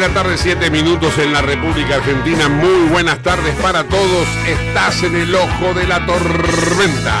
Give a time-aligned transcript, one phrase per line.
[0.00, 2.48] De la tarde, 7 minutos en la República Argentina.
[2.48, 4.26] Muy buenas tardes para todos.
[4.46, 7.14] Estás en el ojo de la tormenta.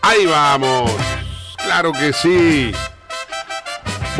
[0.00, 0.92] Ahí vamos.
[1.56, 2.72] Claro que sí.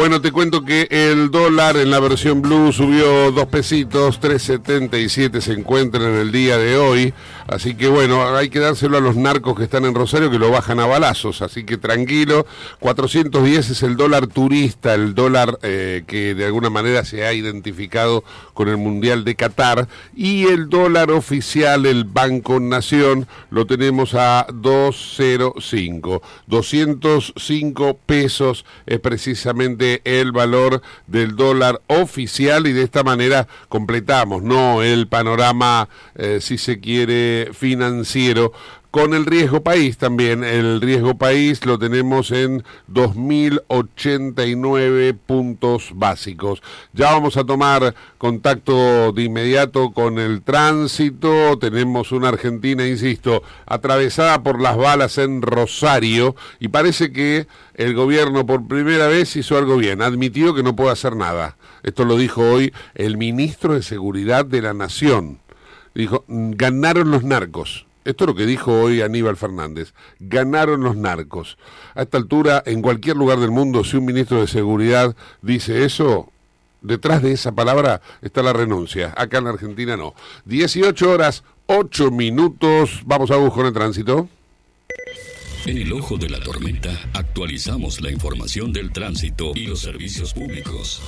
[0.02, 5.52] Bueno, te cuento que el dólar en la versión blue subió dos pesitos, 3.77 se
[5.52, 7.14] encuentra en el día de hoy.
[7.46, 10.50] Así que bueno, hay que dárselo a los narcos que están en Rosario que lo
[10.50, 11.40] bajan a balazos.
[11.40, 12.46] Así que tranquilo,
[12.80, 18.24] 410 es el dólar turista, el dólar eh, que de alguna manera se ha identificado
[18.54, 19.86] con el Mundial de Qatar.
[20.16, 26.22] Y el dólar oficial, el Banco Nación, lo tenemos a 205.
[26.48, 34.82] 205 pesos es precisamente el valor del dólar oficial y de esta manera completamos, ¿no?
[34.82, 38.52] El panorama, eh, si se quiere, financiero
[38.92, 40.44] con el riesgo país también.
[40.44, 46.62] El riesgo país lo tenemos en 2.089 puntos básicos.
[46.92, 51.58] Ya vamos a tomar contacto de inmediato con el tránsito.
[51.58, 58.44] Tenemos una Argentina, insisto, atravesada por las balas en Rosario y parece que el gobierno
[58.44, 60.02] por primera vez hizo algo bien.
[60.02, 61.56] Admitió que no puede hacer nada.
[61.82, 65.38] Esto lo dijo hoy el ministro de Seguridad de la Nación.
[65.94, 67.86] Dijo, ganaron los narcos.
[68.04, 69.94] Esto es lo que dijo hoy Aníbal Fernández.
[70.18, 71.56] Ganaron los narcos.
[71.94, 76.32] A esta altura, en cualquier lugar del mundo, si un ministro de Seguridad dice eso,
[76.80, 79.14] detrás de esa palabra está la renuncia.
[79.16, 80.14] Acá en la Argentina no.
[80.46, 83.02] 18 horas, 8 minutos.
[83.06, 84.28] Vamos a buscar el tránsito.
[85.64, 91.00] En el ojo de la tormenta actualizamos la información del tránsito y los servicios públicos.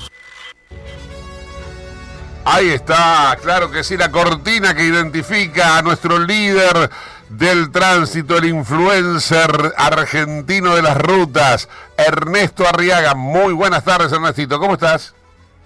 [2.47, 6.91] Ahí está, claro que sí, la cortina que identifica a nuestro líder
[7.31, 13.15] del tránsito, el influencer argentino de las rutas, Ernesto Arriaga.
[13.15, 15.15] Muy buenas tardes, Ernestito, ¿cómo estás?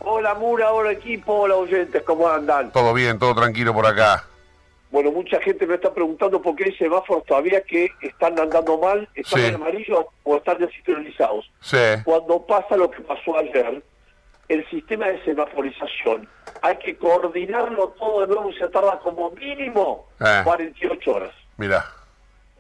[0.00, 2.70] Hola Mura, hola equipo, hola oyentes, ¿cómo andan?
[2.70, 4.24] Todo bien, todo tranquilo por acá.
[4.92, 9.06] Bueno, mucha gente me está preguntando por qué hay semáforos todavía que están andando mal,
[9.14, 9.46] están Sí.
[9.46, 11.50] en amarillo o están desincronizados.
[11.60, 13.82] Sí, Cuando pasa lo que pasó ayer,
[14.48, 16.28] el sistema de semaforización
[16.62, 20.40] hay que coordinarlo todo de nuevo y se tarda como mínimo Eh.
[20.44, 21.32] 48 horas.
[21.56, 21.84] mira.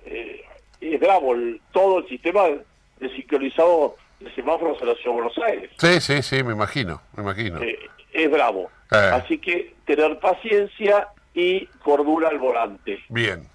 [0.06, 0.42] Eh,
[0.80, 2.44] es bravo, el- todo el sistema
[2.98, 5.70] desincronizado de semáforos en la ciudad de Buenos Aires.
[5.78, 7.60] Sí, sí, sí, me imagino, me imagino.
[7.62, 7.78] Eh,
[8.12, 8.70] es bravo.
[8.90, 8.96] Eh.
[9.12, 12.98] Así que tener paciencia y cordura al volante.
[13.08, 13.46] Bien,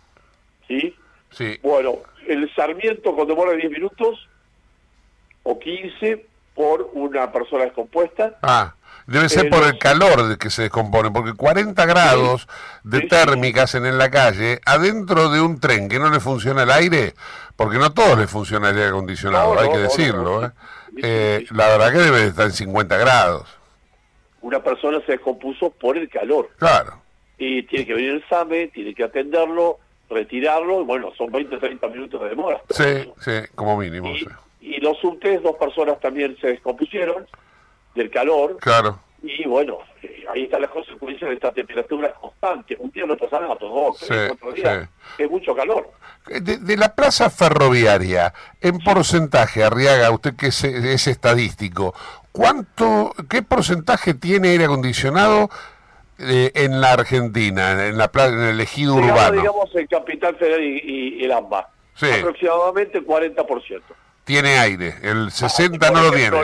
[0.67, 0.95] ¿sí?
[1.31, 1.57] sí.
[1.63, 1.97] Bueno,
[2.27, 4.29] el Sarmiento con demora de 10 minutos
[5.43, 8.37] o 15 por una persona descompuesta.
[8.41, 8.75] Ah,
[9.07, 12.47] debe ser por el calor de que se descompone, porque 40 grados
[12.83, 16.71] de térmicas en, en la calle, adentro de un tren que no le funciona el
[16.71, 17.13] aire,
[17.55, 20.51] porque no todos le funciona el aire acondicionado, No, hay no, que decirlo, no, ¿eh?
[21.01, 21.45] Eh.
[21.51, 23.47] La verdad que debe de estar en 50 grados,
[24.41, 26.49] Una persona se descompuso por el calor.
[26.57, 27.01] claro.
[27.35, 29.79] Y tiene que venir el SAME, tiene que atenderlo,
[30.09, 30.81] retirarlo.
[30.81, 32.61] y Bueno, son 20 30 minutos de demora.
[32.69, 34.27] Sí, sí, como mínimo, Y, sí.
[34.63, 37.27] Y los subtes, dos personas también se descompusieron
[37.95, 38.57] del calor.
[38.59, 38.99] Claro.
[39.21, 42.75] Y bueno, eh, ahí están las consecuencias de esta temperatura constante.
[42.79, 44.89] Un día no pasa nada, dos, tres, cuatro días.
[45.17, 45.91] Es mucho calor.
[46.27, 51.93] De, de la plaza ferroviaria, en porcentaje, Arriaga, usted que es, es estadístico,
[52.31, 55.49] ¿cuánto, qué porcentaje tiene aire acondicionado
[56.19, 59.41] eh, en la Argentina, en la pla- en el ejido Digamos, urbano?
[59.41, 61.69] digamos el Capital Federal y, y el AMBA.
[62.19, 63.81] Aproximadamente 40%.
[64.23, 66.37] Tiene aire, el 60 Ah, no lo tiene.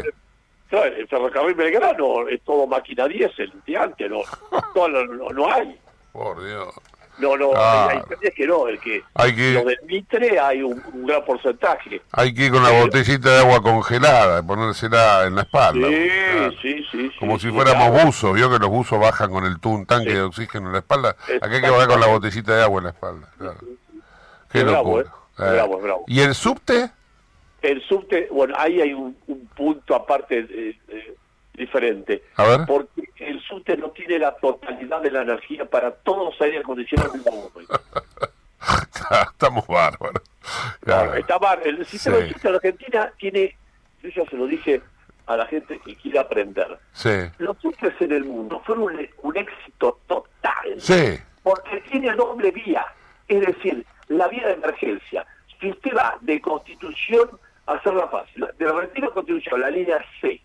[0.71, 4.09] el ferrocarril Belgrano es todo máquina diésel, de antes,
[4.75, 5.79] no, no, no, no hay.
[6.11, 6.73] Por Dios.
[7.19, 7.89] No, no, Ah.
[7.91, 11.23] hay hay que no, el que, Hay que- lo del Mitre hay un, un gran
[11.25, 12.01] porcentaje.
[12.13, 15.87] Hay que ir con la Pero- botellita de agua congelada, ponérsela en la espalda.
[15.89, 16.51] Sí, claro.
[16.61, 18.05] sí, sí, Como sí, si fuéramos claro.
[18.05, 20.15] buzos, vio que los buzos bajan con el tanque Sí.
[20.15, 21.15] de oxígeno en la espalda.
[21.41, 23.27] Aquí hay que bajar con la botellita de agua en la espalda.
[24.49, 25.03] Qué bravo, locura.
[25.39, 25.43] ¿eh?
[25.45, 26.03] Es bravo, bravo.
[26.07, 26.89] ¿Y el subte?
[27.61, 31.15] El subte, bueno, ahí hay un, un punto aparte eh, eh,
[31.53, 32.23] diferente.
[32.37, 32.61] A ver.
[32.65, 37.15] Porque el subte no tiene la totalidad de la energía para todos los aire acondicionados
[37.15, 37.81] en el momento.
[39.31, 40.23] Estamos bárbaros.
[40.81, 41.13] Claro.
[41.15, 41.59] Está mal.
[41.63, 42.33] El sistema Sí.
[42.41, 43.55] de Argentina tiene,
[44.03, 44.81] yo ya se lo dije
[45.27, 46.79] a la gente que quiere aprender.
[46.93, 50.75] Sí, Los subtes en el mundo fueron un, un éxito total.
[50.79, 52.85] sí, Porque tiene doble vía.
[53.27, 55.25] Es decir, la vía de emergencia.
[55.59, 57.29] Si usted va de Constitución
[57.69, 60.41] a hacerla fácil, de la Retiro Constitución, la línea C,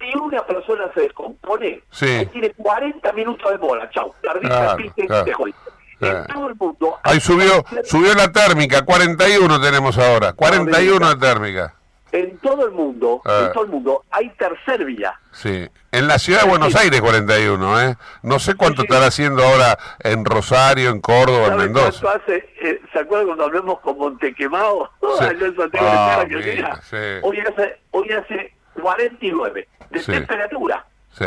[0.00, 2.26] si una persona se descompone, Sí.
[2.32, 3.88] tiene 40 minutos de bola.
[3.90, 5.24] Chau, tardita, Claro, piste, claro.
[5.24, 5.60] te jodiste.
[6.00, 6.98] En todo el mundo...
[7.04, 11.74] Ahí subió, subió la térmica, 41 tenemos ahora, 41 de térmica.
[12.12, 13.44] En todo el mundo, Ah.
[13.46, 15.18] en todo el mundo, hay tercer vía.
[15.32, 15.66] Sí.
[15.92, 17.96] En la ciudad de Buenos Aires 41, ¿eh?
[18.22, 18.92] No sé cuánto Sí, sí.
[18.92, 22.06] estará haciendo ahora en Rosario, en Córdoba, en ¿Sabe Mendoza.
[22.12, 22.36] hace?
[22.62, 24.18] eh, ¿Se acuerdan cuando hablamos con?
[24.20, 24.34] Sí.
[25.56, 26.82] Santiago Ah, de Estero, que mira, era.
[26.82, 26.96] sí.
[27.22, 30.12] Hoy hace, hoy hace 49 de Sí.
[30.12, 30.84] temperatura.
[31.18, 31.24] Sí.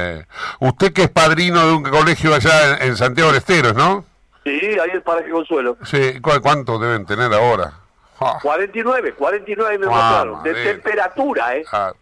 [0.60, 4.06] Usted que es padrino de un colegio allá en, en Santiago del Estero, ¿no?
[4.44, 5.78] Sí, ahí el paraje Consuelo.
[5.84, 6.20] Sí.
[6.22, 7.74] ¿Cu- ¿Cuánto deben tener ahora?
[8.20, 10.44] Ah, 49, 49 me Ah, mostraron.
[10.44, 11.66] De temperatura, ¿eh?
[11.72, 11.94] ah.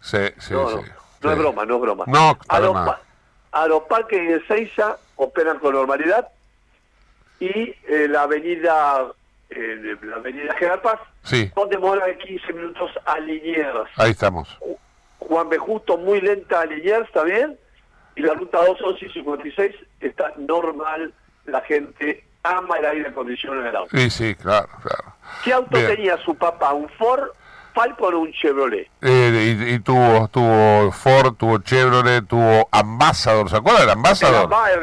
[0.00, 0.90] Sí, sí, no, no, sí.
[1.22, 2.04] no es broma, no es broma.
[2.06, 2.76] No, a los,
[3.52, 6.28] a los parques de Seiza operan con normalidad
[7.40, 9.06] y eh, la avenida
[9.50, 13.90] eh, la avenida General Paz Sí, con demora de 15 minutos a Liniers.
[13.96, 14.56] ahí estamos.
[15.18, 15.58] Juan B.
[15.58, 17.58] Justo muy lenta a Liniers, ¿está bien?
[18.16, 21.12] Y la ruta 2, 11 y 56 está normal,
[21.44, 23.90] la gente ama el aire acondicionado en el auto.
[23.96, 25.14] Sí, sí, claro, claro.
[25.44, 25.86] ¿Qué auto Bien.
[25.88, 26.72] tenía su papá?
[26.72, 27.28] ¿Un Ford
[27.74, 28.88] Falcon o un Chevrolet?
[29.02, 34.48] Eh, y, y tuvo, tuvo Ford, tuvo Chevrolet, tuvo Ambassador, ¿se acuerda del Ambassador?
[34.48, 34.78] madre,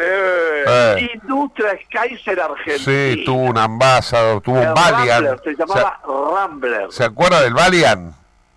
[0.67, 1.09] Eh.
[1.15, 2.77] Industria Kaiser Argentina.
[2.77, 5.43] Sí, tuvo un Ambassador, tuvo El un Valiant.
[5.43, 5.99] Se llamaba
[6.35, 6.87] Rambler.
[6.91, 8.13] ¿Se, acuerda del Valiant?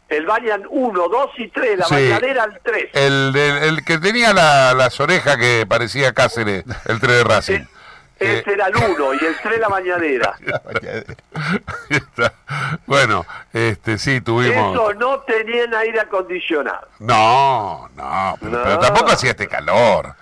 [0.08, 1.94] El Valiant 1, 2 y 3, la Sí.
[1.94, 2.90] bañadera al 3.
[2.94, 7.60] El, del- el que tenía la- las orejas que parecía Cáceres, el 3 de Racing.
[8.20, 10.34] Eh, Ese era el 1 y el 3 la bañadera.
[12.86, 14.74] bueno, este sí, tuvimos...
[14.74, 16.88] Eso no tenían aire acondicionado.
[16.98, 18.62] No, no, pero, No.
[18.64, 20.14] pero tampoco hacía este calor.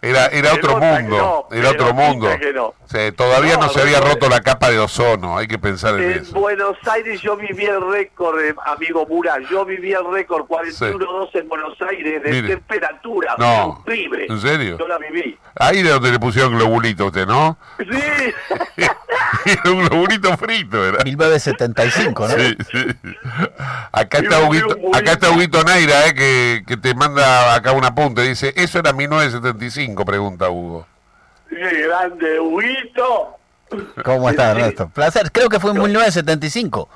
[0.00, 2.28] Era, era otro mundo, no, era otro mundo.
[2.54, 2.74] no.
[2.90, 6.10] Sí, todavía no, No, se había roto la capa de ozono, hay que pensar en
[6.10, 6.32] En eso.
[6.40, 11.48] Buenos Aires yo viví el récord, eh, amigo Mural, yo viví el récord 41.2 en
[11.50, 12.48] Buenos Aires de Mire.
[12.48, 13.34] temperatura.
[13.36, 14.24] No, horrible.
[14.26, 14.78] ¿en serio?
[14.78, 15.38] Yo la viví.
[15.56, 17.58] Ahí de donde le pusieron globulito a usted, ¿no?
[17.78, 18.34] Sí.
[19.44, 21.04] Era un globulito frito, era.
[21.04, 22.34] 1975, ¿no?
[22.34, 22.86] Sí, sí.
[23.92, 25.62] Acá Y está Huguito, acá está Huguito.
[25.62, 28.22] Neira, eh, que, que te manda acá un apunte.
[28.22, 30.04] Dice, ¿eso era 1975?
[30.06, 30.86] Pregunta Hugo.
[31.50, 33.34] Grande, Huguito.
[34.04, 34.88] ¿Cómo está, Ernesto?
[34.88, 35.30] Placer.
[35.32, 36.88] Creo que fue en 1975.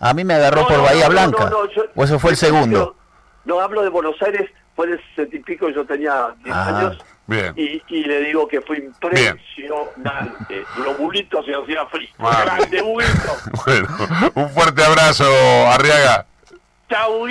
[0.00, 1.50] A mí me agarró No, por Bahía no, Blanca.
[1.74, 2.96] yo- o eso fue el segundo.
[3.44, 6.98] No, hablo de Buenos Aires, fue de 60 y pico, yo tenía 10 Ah, años.
[7.26, 7.52] bien.
[7.56, 10.64] Y, y le digo que fue impresionante.
[10.76, 12.08] Globulito se hacía frío.
[12.18, 13.36] Ah, Grande, Huguito.
[13.64, 13.88] Bueno,
[14.34, 15.24] un fuerte abrazo,
[15.72, 16.26] Arriaga.
[16.88, 17.26] Chau.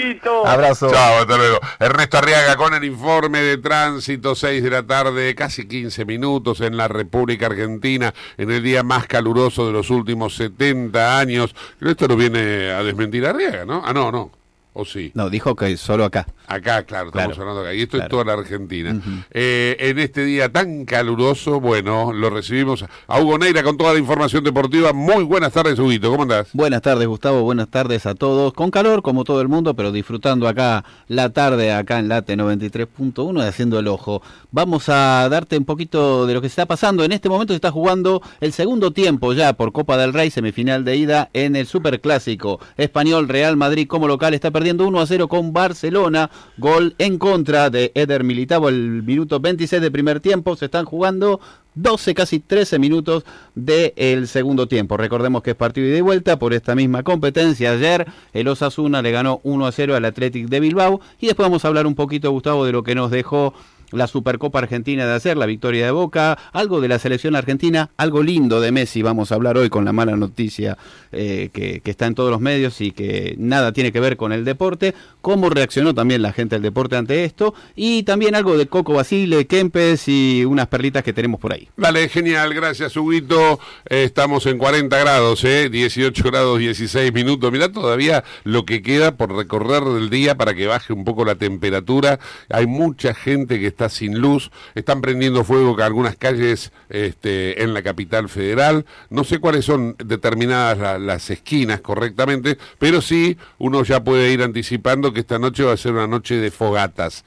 [0.45, 0.89] Abrazo.
[0.91, 1.59] Chao, hasta luego.
[1.79, 6.77] Ernesto Arriaga con el informe de tránsito, 6 de la tarde, casi 15 minutos en
[6.77, 11.55] la República Argentina, en el día más caluroso de los últimos 70 años.
[11.79, 13.81] Pero esto no viene a desmentir Arriaga, ¿no?
[13.83, 14.31] Ah, no, no.
[14.79, 15.12] ¿O sí?
[15.15, 16.27] No, dijo que solo acá.
[16.46, 17.41] Acá, claro, estamos Claro.
[17.41, 17.74] hablando acá.
[17.74, 19.01] Y esto es toda la Argentina.
[19.31, 24.00] Eh, en este día tan caluroso, bueno, lo recibimos a Hugo Neira con toda la
[24.00, 24.93] información deportiva.
[24.93, 26.12] Muy buenas tardes, Huguito.
[26.12, 26.50] ¿Cómo andás?
[26.53, 27.41] Buenas tardes, Gustavo.
[27.41, 28.53] Buenas tardes a todos.
[28.53, 33.43] Con calor, como todo el mundo, pero disfrutando acá la tarde, acá en Late 93.1
[33.43, 34.22] y haciendo el ojo.
[34.51, 37.03] Vamos a darte un poquito de lo que se está pasando.
[37.03, 40.86] En este momento se está jugando el segundo tiempo ya por Copa del Rey, semifinal
[40.86, 42.60] de ida en el Superclásico.
[42.77, 46.29] Español Real Madrid como local está perdiendo 1 a 0 con Barcelona.
[46.57, 50.55] Gol en contra de Eder Militao el minuto 26 de primer tiempo.
[50.55, 51.39] Se están jugando
[51.75, 53.24] 12, casi 13 minutos
[53.55, 54.97] del segundo tiempo.
[54.97, 57.71] Recordemos que es partido de vuelta por esta misma competencia.
[57.71, 61.00] Ayer el Osasuna le ganó 1 a 0 al Athletic de Bilbao.
[61.19, 63.53] Y después vamos a hablar un poquito, Gustavo, de lo que nos dejó
[63.91, 68.22] la Supercopa Argentina de hacer, la victoria de Boca, algo de la selección argentina, algo
[68.22, 69.01] lindo de Messi.
[69.01, 70.77] Vamos a hablar hoy con la mala noticia
[71.12, 74.44] eh, que, está en todos los medios y que nada tiene que ver con el
[74.44, 74.94] deporte.
[75.22, 77.53] Cómo reaccionó también la gente del deporte ante esto.
[77.75, 81.70] Y también algo de Coco Basile, Kempes y unas perlitas que tenemos por ahí.
[81.77, 83.60] Dale, genial, gracias Huguito.
[83.86, 85.70] Estamos en 40 grados, ¿eh?
[85.70, 87.51] 18 grados 16 minutos.
[87.51, 91.36] Mirá todavía lo que queda por recorrer del día para que baje un poco la
[91.36, 92.20] temperatura.
[92.50, 94.51] Hay mucha gente que está sin luz.
[94.75, 98.86] Están prendiendo fuego algunas calles este, en la capital federal.
[99.10, 104.41] No sé cuáles son determinadas la- las esquinas correctamente, pero sí uno ya puede ir
[104.43, 107.24] anticipando que esta noche va a ser una noche de fogatas.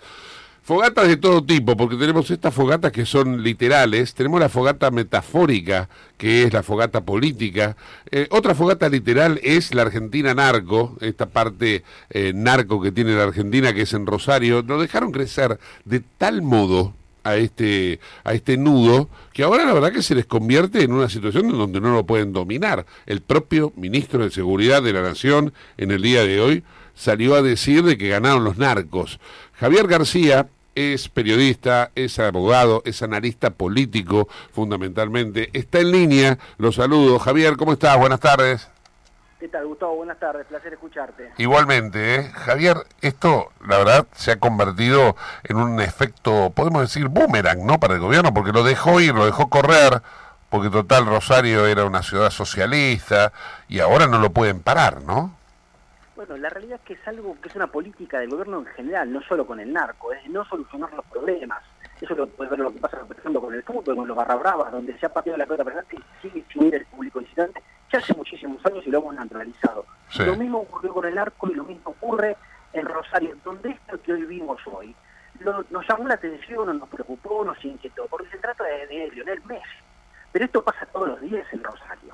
[0.71, 5.89] Fogatas de todo tipo, porque tenemos estas fogatas que son literales, tenemos la fogata metafórica,
[6.17, 7.77] que es la fogata política,
[8.13, 13.25] Eh, otra fogata literal es la Argentina narco, esta parte eh, narco que tiene la
[13.25, 18.57] Argentina, que es en Rosario, lo dejaron crecer de tal modo a este, a este
[18.57, 21.93] nudo, que ahora la verdad que se les convierte en una situación en donde no
[21.93, 22.87] lo pueden dominar.
[23.07, 26.63] El propio ministro de Seguridad de la Nación en el día de hoy
[26.95, 29.19] salió a decir de que ganaron los narcos.
[29.59, 35.51] Javier García es periodista, es abogado, es analista político fundamentalmente.
[35.53, 37.19] Está en línea, lo saludo.
[37.19, 37.99] Javier, ¿cómo estás?
[37.99, 38.69] Buenas tardes.
[39.41, 39.97] ¿Qué tal, Gustavo?
[39.97, 41.31] Buenas tardes, placer escucharte.
[41.39, 42.31] Igualmente, ¿eh?
[42.31, 47.81] Javier, esto la verdad se ha convertido en un efecto, podemos decir, boomerang, ¿no?
[47.81, 50.03] Para el gobierno, porque lo dejó ir, lo dejó correr,
[50.51, 53.33] porque total Rosario era una ciudad socialista
[53.67, 55.35] y ahora no lo pueden parar, ¿no?
[56.21, 59.11] Bueno, la realidad es que es algo que es una política del gobierno en general,
[59.11, 61.63] no solo con el narco, es no solucionar los problemas.
[61.99, 64.35] Eso lo puede ver lo que pasa, por ejemplo, con el fútbol, con los barra
[64.35, 67.63] bravas, donde se ha pateado la pelota personal que sigue sin ir el público visitante,
[67.91, 69.87] ya hace muchísimos años y lo hemos naturalizado.
[70.11, 70.23] Sí.
[70.27, 72.37] Lo mismo ocurrió con el narco y lo mismo ocurre
[72.75, 74.95] en Rosario, donde esto que hoy vimos hoy
[75.39, 79.41] lo- nos llamó la atención, nos preocupó, nos inquietó, porque se trata de, de Lionel
[79.47, 79.65] Messi.
[80.33, 82.10] Pero esto pasa todos los días en Rosario.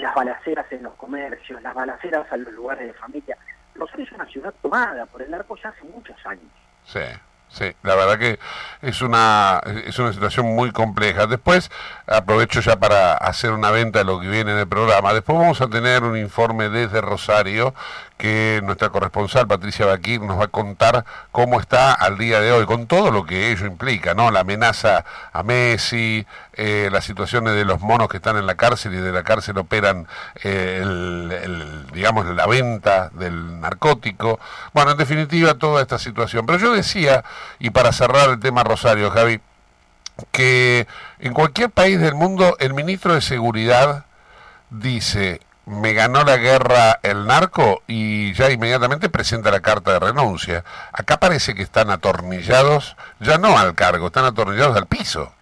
[0.00, 3.36] Las balaceras en los comercios, las balaceras a los lugares de familia.
[3.74, 6.50] Rosario es una ciudad tomada por el narco ya hace muchos años.
[6.84, 7.00] Sí,
[7.48, 8.38] sí, la verdad que
[8.80, 11.26] es una, es una situación muy compleja.
[11.26, 11.70] Después
[12.06, 15.12] aprovecho ya para hacer una venta de lo que viene en el programa.
[15.12, 17.74] Después vamos a tener un informe desde Rosario
[18.16, 22.66] que nuestra corresponsal Patricia Baquir nos va a contar cómo está al día de hoy,
[22.66, 24.30] con todo lo que ello implica, ¿no?
[24.30, 28.94] La amenaza a Messi, eh, las situaciones de los monos que están en la cárcel
[28.94, 30.06] y de la cárcel operan
[30.42, 34.38] eh, el, digamos, la venta del narcótico.
[34.72, 36.46] Bueno, en definitiva, toda esta situación.
[36.46, 37.24] Pero yo decía,
[37.58, 39.40] y para cerrar el tema Rosario, Javi,
[40.30, 40.86] que
[41.18, 44.04] en cualquier país del mundo el ministro de Seguridad
[44.70, 50.64] dice, me ganó la guerra el narco y ya inmediatamente presenta la carta de renuncia.
[50.92, 55.32] Acá parece que están atornillados, ya no al cargo, están atornillados al piso.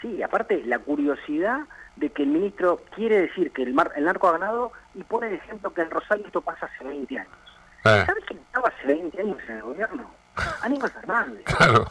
[0.00, 1.60] Sí, aparte la curiosidad
[1.96, 5.28] de que el ministro quiere decir que el, mar- el narco ha ganado y pone
[5.28, 7.32] el ejemplo que en Rosario esto pasa hace 20 años.
[7.84, 10.10] Eh, ¿Sabes quién estaba hace 20 años en el gobierno?
[10.62, 11.44] Aníbal Fernández.
[11.44, 11.86] claro,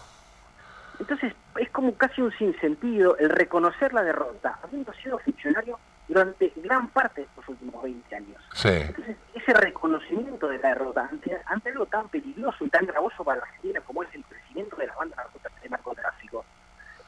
[1.00, 6.88] Entonces es como casi un sinsentido el reconocer la derrota, habiendo sido funcionario durante gran
[6.90, 8.42] parte de estos últimos 20 años.
[8.54, 13.24] sí, Entonces, ese reconocimiento de la derrota ante, ante algo tan peligroso y tan gravoso
[13.24, 15.20] para la Argentina como es el crecimiento de las bandas
[15.62, 16.46] de narcotráfico,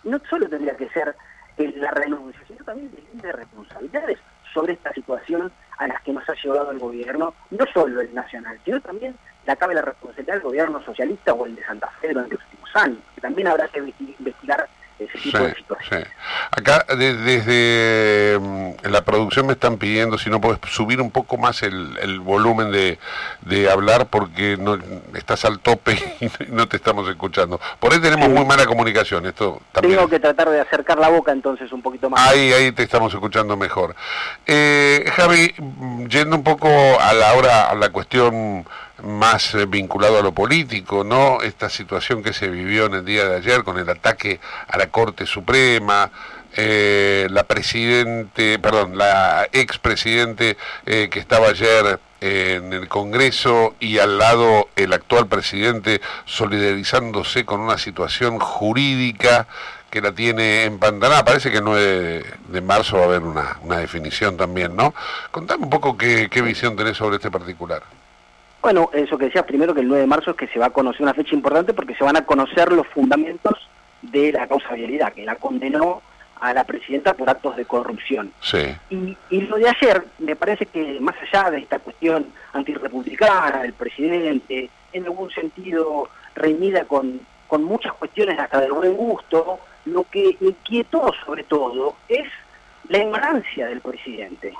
[0.04, 1.16] no solo tendría que ser
[1.58, 4.20] eh, la renuncia, sino también de, de responsabilidades
[4.54, 8.58] sobre esta situación a las que nos ha llevado el gobierno, no solo el nacional,
[8.64, 12.36] sino también la cabe la responsabilidad del gobierno socialista o el de Santa Fe durante
[12.36, 14.68] los últimos años, que también habrá que investi- investigar
[15.00, 16.08] ese tipo Sí, de situaciones.
[16.08, 16.12] sí.
[16.52, 21.38] Acá de- desde mm, la producción me están pidiendo si no puedes subir un poco
[21.38, 22.98] más el, el volumen de,
[23.42, 24.78] de hablar porque no
[25.14, 27.60] estás al tope y no te estamos escuchando.
[27.80, 28.32] Por ahí tenemos Sí.
[28.32, 29.96] muy mala comunicación, esto también.
[29.98, 32.20] Tengo que tratar de acercar la boca entonces un poquito más.
[32.32, 33.96] Ahí, ahí te estamos escuchando mejor.
[34.46, 36.68] Eh, Javi, mm, yendo un poco
[37.00, 38.66] a la hora, a la cuestión
[39.06, 41.42] más eh, vinculado a lo político, ¿no?
[41.42, 44.88] Esta situación que se vivió en el día de ayer con el ataque a la
[44.88, 46.12] Corte Suprema,
[46.58, 54.18] eh, la presidente, perdón, la expresidente eh, que estaba ayer en el Congreso y al
[54.18, 59.48] lado el actual presidente solidarizándose con una situación jurídica
[59.90, 61.24] que la tiene empantanada.
[61.24, 64.94] Parece que el 9 de marzo va a haber una, una definición también, ¿no?
[65.32, 67.84] Contame un poco qué, qué visión tenés sobre este particular.
[68.66, 70.70] Bueno, eso que decías primero que el 9 de marzo es que se va a
[70.72, 73.54] conocer una fecha importante porque se van a conocer los fundamentos
[74.02, 76.02] de la causa vialidad, que la condenó
[76.40, 78.34] a la presidenta por actos de corrupción.
[78.42, 83.62] Sí, Y, y lo de ayer, me parece que más allá de esta cuestión antirrepublicana
[83.62, 90.06] del presidente, en algún sentido reñida con, con muchas cuestiones hasta del buen gusto, lo
[90.06, 92.28] que inquietó sobre todo es
[92.90, 94.56] la ignorancia del presidente.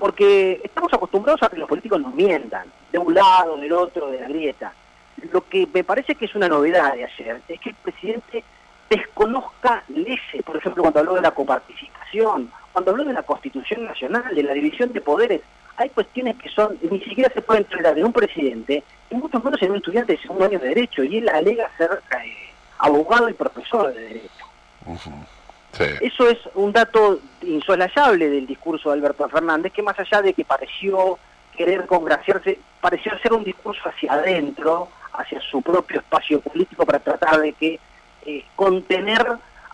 [0.00, 4.20] Porque estamos acostumbrados a que los políticos nos mientan, de un lado, del otro, de
[4.20, 4.72] la grieta.
[5.30, 8.42] Lo que me parece que es una novedad de ayer es que el presidente
[8.88, 14.34] desconozca leyes, por ejemplo, cuando habló de la coparticipación, cuando habló de la Constitución Nacional,
[14.34, 15.42] de la división de poderes,
[15.76, 19.62] hay cuestiones que son, ni siquiera se pueden tolerar en un presidente, y mucho menos
[19.62, 23.34] en un estudiante de segundo año de Derecho, y él alega ser eh, abogado y
[23.34, 24.44] profesor de Derecho.
[25.78, 30.44] Eso es un dato insolayable del discurso de Alberto Fernández, que más allá de que
[30.44, 31.18] pareció
[31.56, 37.40] querer congraciarse, pareció ser un discurso hacia adentro, hacia su propio espacio político para tratar
[37.40, 37.78] de que
[38.26, 39.26] eh, contener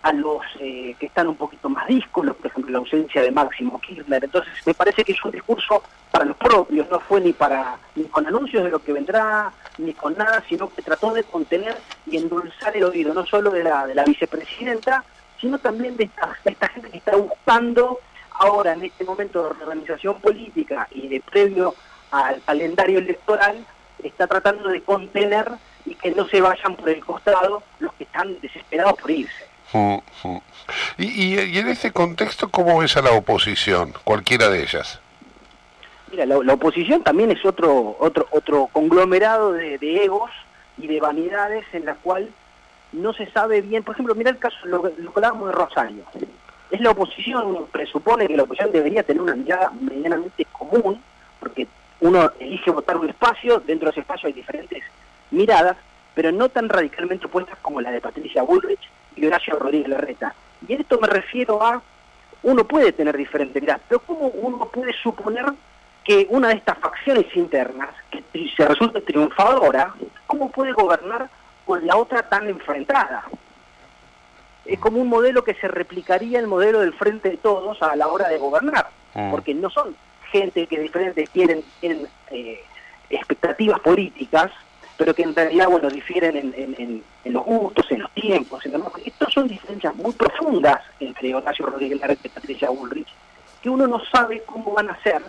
[0.03, 3.79] a los eh, que están un poquito más díscolos, por ejemplo la ausencia de Máximo
[3.81, 4.23] Kirchner.
[4.23, 8.03] Entonces me parece que es un discurso para los propios, no fue ni para ni
[8.05, 11.75] con anuncios de lo que vendrá, ni con nada, sino que trató de contener
[12.05, 15.03] y endulzar el oído, no solo de la vicepresidenta,
[15.39, 17.99] sino también de esta, de esta gente que está buscando
[18.31, 21.73] ahora en este momento de organización política y de previo
[22.11, 23.65] al calendario electoral,
[24.03, 25.47] está tratando de contener
[25.85, 29.45] y que no se vayan por el costado los que están desesperados por irse.
[30.97, 34.99] Y, y- y en este contexto, ¿cómo ves a la oposición, cualquiera de ellas?
[36.11, 40.31] Mira, la, la oposición también es otro otro otro conglomerado de, de egos
[40.77, 42.29] y de vanidades en la cual
[42.91, 43.83] no se sabe bien.
[43.83, 46.03] Por ejemplo, mira el caso, lo, lo hablábamos de Rosario.
[46.69, 51.01] Es la oposición, presupone que la oposición debería tener una mirada medianamente común,
[51.39, 51.67] porque
[52.01, 54.83] uno elige votar un espacio, dentro de ese espacio hay diferentes
[55.31, 55.77] miradas,
[56.13, 60.35] pero no tan radicalmente opuestas como la de Patricia Bullrich y Horacio Rodríguez Larreta.
[60.67, 61.81] Y en esto me refiero a,
[62.43, 65.45] uno puede tener diferentes miradas, pero ¿cómo uno puede suponer
[66.03, 68.23] que una de estas facciones internas, que
[68.55, 69.93] se resulta triunfadora,
[70.25, 71.29] ¿cómo puede gobernar
[71.67, 73.25] con la otra tan enfrentada?
[74.65, 78.07] Es como un modelo que se replicaría el modelo del frente de todos a la
[78.07, 79.31] hora de gobernar, Mm.
[79.31, 79.95] porque no son
[80.31, 82.61] gente que diferentes tienen, tienen eh,
[83.09, 84.51] expectativas políticas,
[84.97, 88.65] pero que en realidad bueno difieren en, en- en- en los gustos, en los tiempos,
[88.65, 88.91] en demás.
[89.05, 93.07] Estas son diferencias muy profundas entre Horacio Rodríguez Larreta y Patricia Bullrich,
[93.61, 95.21] que uno no sabe cómo van a ser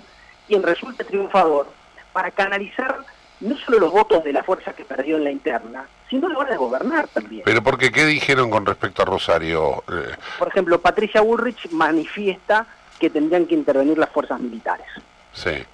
[0.48, 1.68] quien resulte triunfador
[2.12, 2.98] para canalizar
[3.40, 6.51] no solo los votos de la fuerza que perdió en la interna, sino la hora
[6.51, 7.42] de gobernar también.
[7.44, 9.83] Pero porque, ¿qué dijeron con respecto a Rosario?
[9.92, 12.66] Eh, Por ejemplo, Patricia Bullrich manifiesta
[12.98, 14.87] que tendrían que intervenir las fuerzas militares.
[15.33, 15.64] sí.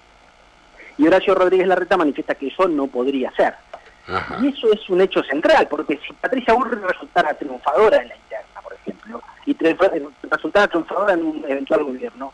[0.96, 3.52] Y Horacio Rodríguez Larreta manifiesta que eso no podría ser.
[4.06, 4.38] Ajá.
[4.40, 8.60] Y eso es un hecho central, porque si Patricia Bullrich resultara triunfadora en la interna,
[8.62, 9.56] por ejemplo, y
[10.30, 12.32] resultara triunfadora en un eventual gobierno,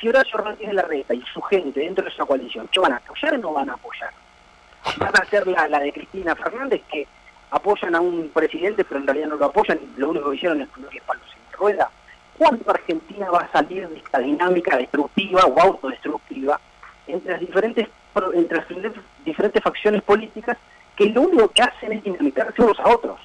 [0.00, 3.34] si Horacio Rodríguez Larreta y su gente dentro de esa coalición, ¿qué van a apoyar
[3.34, 4.12] o no van a apoyar?
[4.98, 7.06] Van a hacer la, de Cristina Fernández, que
[7.50, 10.68] apoyan a un presidente, pero en realidad no lo apoyan, lo único que hicieron es
[10.68, 11.90] ponerle palos en rueda.
[12.38, 16.60] ¿Cuándo Argentina va a salir de esta dinámica destructiva o autodestructiva
[17.06, 17.88] entre las diferentes
[18.34, 18.66] entre las
[19.24, 20.56] diferentes facciones políticas
[20.96, 23.20] que lo único que hacen es dinamitarse unos a otros?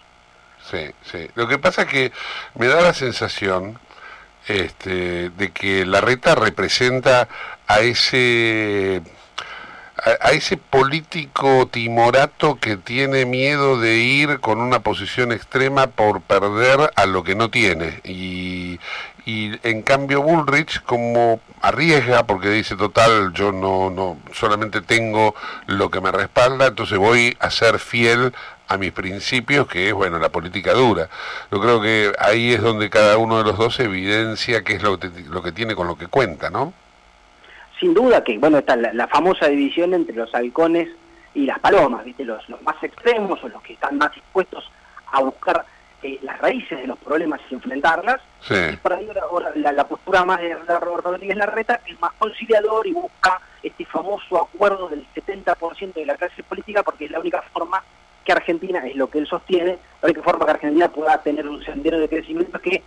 [0.59, 1.27] Sí, sí.
[1.35, 2.11] Lo que pasa es que
[2.55, 3.79] me da la sensación
[4.47, 7.27] este, de que la reta representa
[7.67, 9.01] a ese
[10.03, 16.91] a, ese político timorato que tiene miedo de ir con una posición extrema por perder
[16.95, 18.79] a lo que no tiene y,
[19.25, 25.35] y en cambio Bullrich como arriesga porque dice total yo no no solamente tengo
[25.67, 28.33] lo que me respalda entonces voy a ser fiel
[28.71, 31.09] a mis principios, que es, bueno, la política dura.
[31.51, 34.97] Yo creo que ahí es donde cada uno de los dos evidencia qué es lo
[34.97, 36.73] que, lo que tiene con lo que cuenta, ¿no?
[37.81, 40.87] Sin duda que, bueno, está la, la famosa división entre los halcones
[41.33, 42.23] y las palomas, ¿viste?
[42.23, 44.71] Los, los más extremos o los que están más dispuestos
[45.11, 45.65] a buscar
[46.03, 48.21] eh, las raíces de los problemas y enfrentarlas.
[48.41, 48.53] Sí.
[48.73, 52.85] Y por ahí ahora, la, la postura más de, Roberto Rodríguez Larreta es más conciliador
[52.85, 57.41] y busca este famoso acuerdo del 70% de la clase política porque es la única
[57.51, 57.83] forma
[58.23, 61.63] que Argentina, es lo que él sostiene, la única forma que Argentina pueda tener un
[61.63, 62.83] sendero de crecimiento es que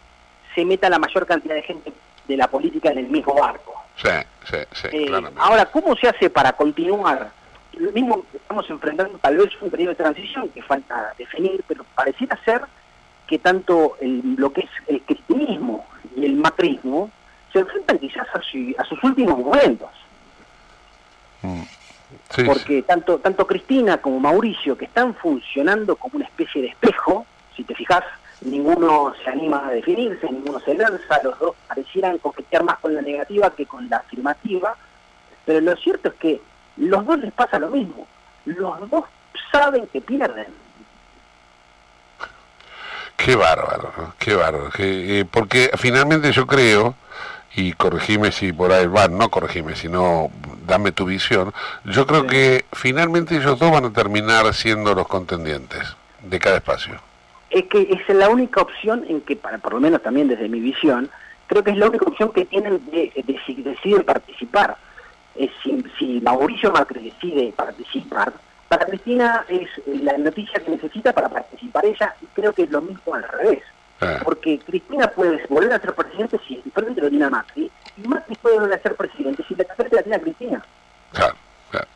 [0.54, 1.92] se meta la mayor cantidad de gente
[2.26, 3.74] de la política en el mismo barco.
[3.96, 4.08] Sí,
[4.50, 7.30] sí, sí, Eh, ahora, ¿cómo se hace para continuar?
[7.74, 11.84] Lo mismo que estamos enfrentando tal vez un periodo de transición que falta definir, pero
[11.94, 12.62] pareciera ser
[13.26, 17.10] que tanto el, lo que es el cristianismo y el macrismo
[17.52, 19.88] se enfrentan quizás a, su- a sus últimos momentos,
[22.30, 22.42] sí.
[22.44, 27.64] porque tanto tanto Cristina como Mauricio, que están funcionando como una especie de espejo, si
[27.64, 28.02] te fijas,
[28.42, 33.02] ninguno se anima a definirse, ninguno se lanza, los dos parecieran coquetear más con la
[33.02, 34.76] negativa que con la afirmativa,
[35.44, 36.40] pero lo cierto es que
[36.76, 38.06] los dos les pasa lo mismo,
[38.44, 39.04] los dos
[39.52, 40.46] saben que pierden.
[43.16, 44.14] Qué bárbaro, ¿no?
[44.18, 44.70] qué bárbaro.
[44.78, 46.94] eh, porque finalmente yo creo,
[47.54, 50.30] y corregime si por ahí va, no corregime, sino
[50.66, 55.96] dame tu visión, yo creo que finalmente ellos dos van a terminar siendo los contendientes
[56.22, 57.00] de cada espacio.
[57.50, 60.60] Es que es la única opción en que, para, por lo menos también desde mi
[60.60, 61.10] visión,
[61.46, 64.76] creo que es la única opción que tienen de, de si deciden participar.
[65.36, 68.32] Eh, si, si Mauricio Macri decide participar,
[68.68, 72.80] para Cristina es la noticia que necesita para participar ella, y creo que es lo
[72.80, 73.62] mismo al revés.
[74.00, 77.70] Eh, Porque Cristina puede volver a ser presidente si es diferente lo tiene a Macri,
[77.96, 80.64] y Macri puede volver a ser presidente si la diferente la tiene a Cristina.
[81.12, 81.34] claro,
[81.70, 81.86] claro.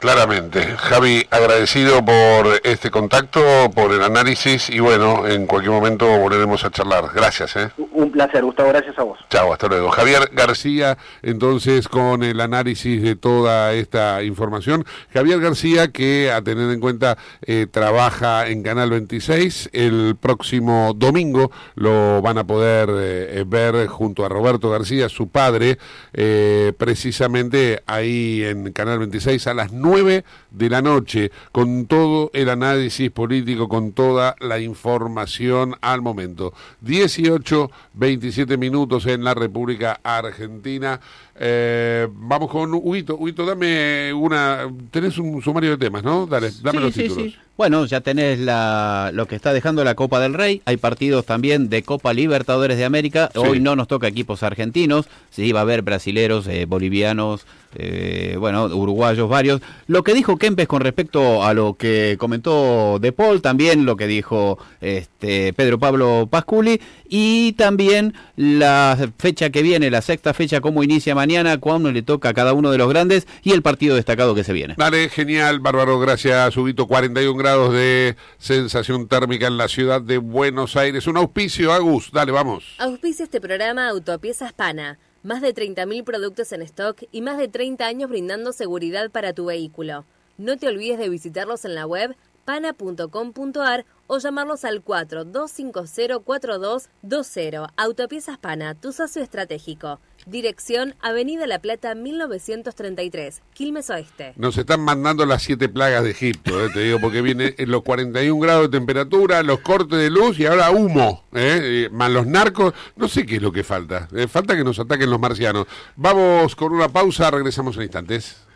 [0.00, 0.62] Claramente.
[0.78, 3.42] Javi, agradecido por este contacto,
[3.74, 7.10] por el análisis y bueno, en cualquier momento volveremos a charlar.
[7.14, 7.68] Gracias, ¿eh?
[7.92, 9.18] Un placer, Gustavo, gracias a vos.
[9.28, 9.90] Chao, hasta luego.
[9.90, 14.86] Javier García, entonces, con el análisis de toda esta información.
[15.12, 19.68] Javier García, que a tener en cuenta, eh, trabaja en Canal 26.
[19.74, 25.76] El próximo domingo lo van a poder eh, ver junto a Roberto García, su padre,
[26.14, 32.48] eh, precisamente ahí en Canal 26 a las 9 de la noche, con todo el
[32.48, 36.52] análisis político, con toda la información al momento.
[36.82, 41.00] 18, 27 minutos en la República Argentina.
[41.34, 43.16] Eh, vamos con Huito.
[43.16, 44.68] Huito, dame una.
[44.92, 46.26] Tenés un sumario de temas, ¿no?
[46.26, 47.24] Dale, dame Sí, los sí, títulos.
[47.32, 47.38] sí.
[47.60, 50.62] Bueno, ya tenés la, lo que está dejando la Copa del Rey.
[50.64, 53.28] Hay partidos también de Copa Libertadores de América.
[53.34, 53.38] Sí.
[53.38, 55.10] Hoy no nos toca equipos argentinos.
[55.28, 57.44] Sí, va a haber brasileros, eh, bolivianos,
[57.74, 59.60] eh, bueno, uruguayos, varios.
[59.88, 64.06] Lo que dijo Kempes con respecto a lo que comentó De Paul, también lo que
[64.06, 66.80] dijo este, Pedro Pablo Pasculi.
[67.10, 72.30] Y también la fecha que viene, la sexta fecha, cómo inicia mañana, cuándo le toca
[72.30, 74.76] a cada uno de los grandes y el partido destacado que se viene.
[74.78, 76.86] Dale, genial, bárbaro, gracias, Huguito.
[76.86, 81.06] 41 grados de sensación térmica en la ciudad de Buenos Aires.
[81.06, 82.10] Un auspicio, Agus.
[82.12, 82.64] Dale, vamos.
[82.78, 84.98] Auspicia este programa Autopiezas Pana.
[85.22, 89.46] Más de 30.000 productos en stock y más de 30 años brindando seguridad para tu
[89.46, 90.04] vehículo.
[90.38, 97.70] No te olvides de visitarlos en la web pana.com.ar o llamarlos al 42504220.
[97.76, 100.00] Autopiezas Pana, tu socio estratégico.
[100.26, 104.32] Dirección Avenida La Plata 1933, Quilmes Oeste.
[104.36, 107.82] Nos están mandando las siete plagas de Egipto, eh, te digo, porque viene en los
[107.82, 112.26] 41 grados de temperatura, los cortes de luz y ahora humo, eh, eh, más los
[112.26, 112.74] narcos.
[112.96, 114.08] No sé qué es lo que falta.
[114.14, 115.66] Eh, falta que nos ataquen los marcianos.
[115.96, 118.49] Vamos con una pausa, regresamos en instantes.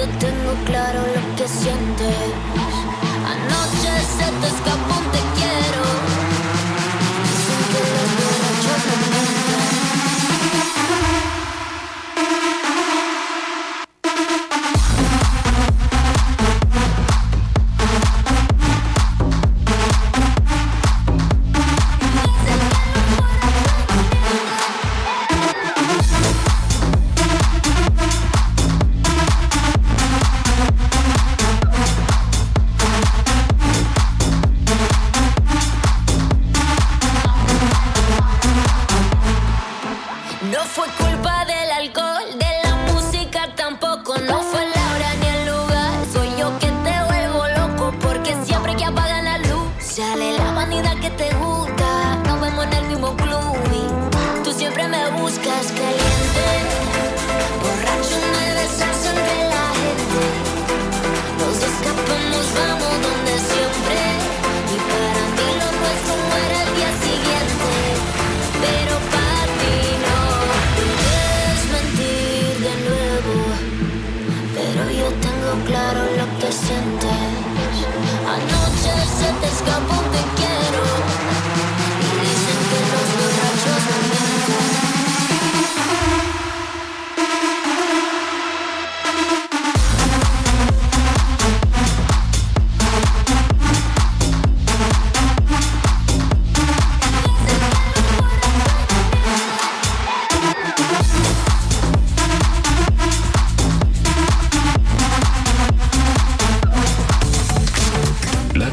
[0.00, 2.29] Yo tengo claro lo que sientes.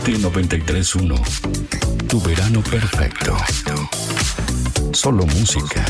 [0.07, 1.15] Late 931.
[2.07, 3.35] Tu verano perfecto.
[4.93, 5.83] Solo música.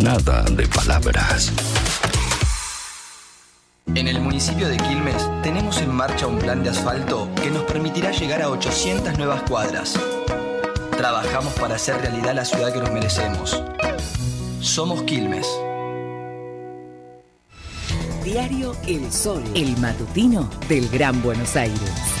[0.00, 1.52] Nada de palabras.
[3.94, 8.12] En el municipio de Quilmes tenemos en marcha un plan de asfalto que nos permitirá
[8.12, 10.00] llegar a 800 nuevas cuadras.
[10.96, 13.62] Trabajamos para hacer realidad la ciudad que nos merecemos.
[14.60, 15.46] Somos Quilmes.
[18.24, 22.17] Diario El Sol, el matutino del Gran Buenos Aires.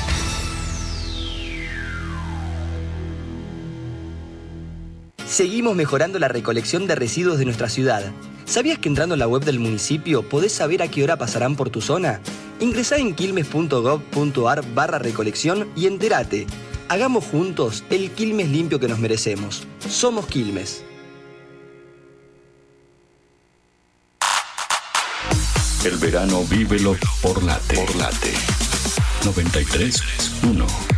[5.38, 8.10] Seguimos mejorando la recolección de residuos de nuestra ciudad.
[8.44, 11.70] ¿Sabías que entrando en la web del municipio podés saber a qué hora pasarán por
[11.70, 12.20] tu zona?
[12.58, 16.48] Ingresá en quilmes.gov.ar barra recolección y entérate.
[16.88, 19.62] Hagamos juntos el Quilmes limpio que nos merecemos.
[19.88, 20.82] Somos Quilmes.
[25.84, 27.76] El verano vívelo por late.
[27.76, 28.32] Por late.
[29.22, 30.97] 93.1.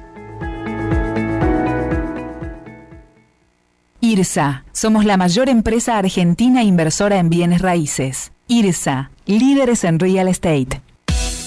[4.11, 4.65] IRSA.
[4.73, 8.33] Somos la mayor empresa argentina inversora en bienes raíces.
[8.49, 9.09] IRSA.
[9.25, 10.81] Líderes en real estate.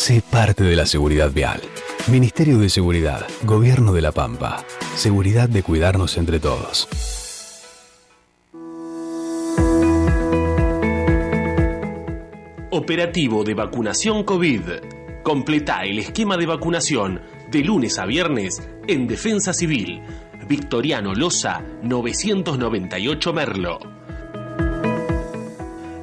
[0.00, 1.60] Sé parte de la seguridad vial.
[2.10, 4.64] Ministerio de Seguridad, Gobierno de la Pampa.
[4.96, 6.88] Seguridad de cuidarnos entre todos.
[12.70, 14.62] Operativo de vacunación COVID.
[15.22, 20.00] Completa el esquema de vacunación de lunes a viernes en Defensa Civil.
[20.48, 23.99] Victoriano Loza, 998 Merlo.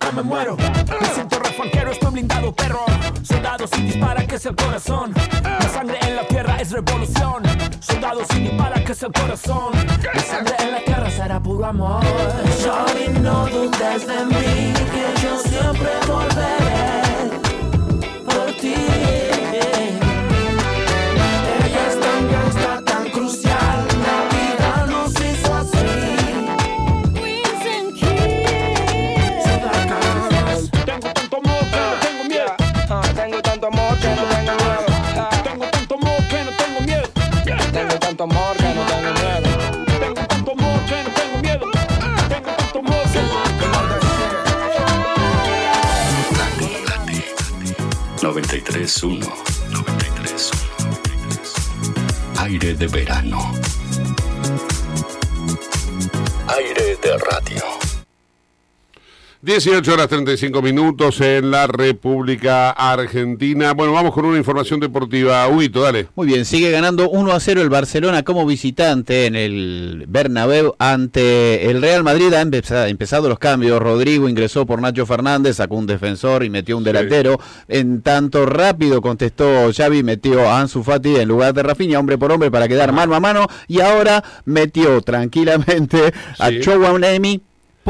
[0.00, 0.56] Nunca me muero.
[0.56, 2.84] Me siento refanquero, estoy blindado, perro.
[3.22, 5.12] Soldado sin dispara, que es el corazón.
[5.42, 7.42] La sangre en la tierra es revolución.
[7.80, 9.72] Soldado sin dispara, que es el corazón.
[10.14, 12.02] La sangre en la tierra será puro amor.
[12.62, 17.30] Shorty, no dudes de mí, que yo siempre volveré
[18.24, 19.29] por ti.
[38.20, 39.48] Tanto amor que no tengo miedo.
[39.86, 41.70] Tengo tanto amor que no tengo miedo.
[42.28, 43.50] Tengo tanto amor que no tengo miedo.
[48.20, 49.24] 93.1.
[49.70, 52.40] 93.1.
[52.40, 53.59] Aire de verano.
[59.42, 63.72] 18 horas 35 minutos en la República Argentina.
[63.72, 65.48] Bueno, vamos con una información deportiva.
[65.48, 66.08] Huito, dale.
[66.14, 71.70] Muy bien, sigue ganando 1 a 0 el Barcelona como visitante en el Bernabéu ante
[71.70, 72.34] el Real Madrid.
[72.34, 72.42] Ha
[72.88, 73.80] empezado, los cambios.
[73.80, 77.40] Rodrigo ingresó por Nacho Fernández, sacó un defensor y metió un delantero.
[77.66, 82.30] En tanto rápido contestó Xavi, metió a Ansu Fati en lugar de Rafinha, hombre por
[82.30, 83.46] hombre para quedar mano a mano.
[83.68, 87.40] Y ahora metió tranquilamente a Chouameni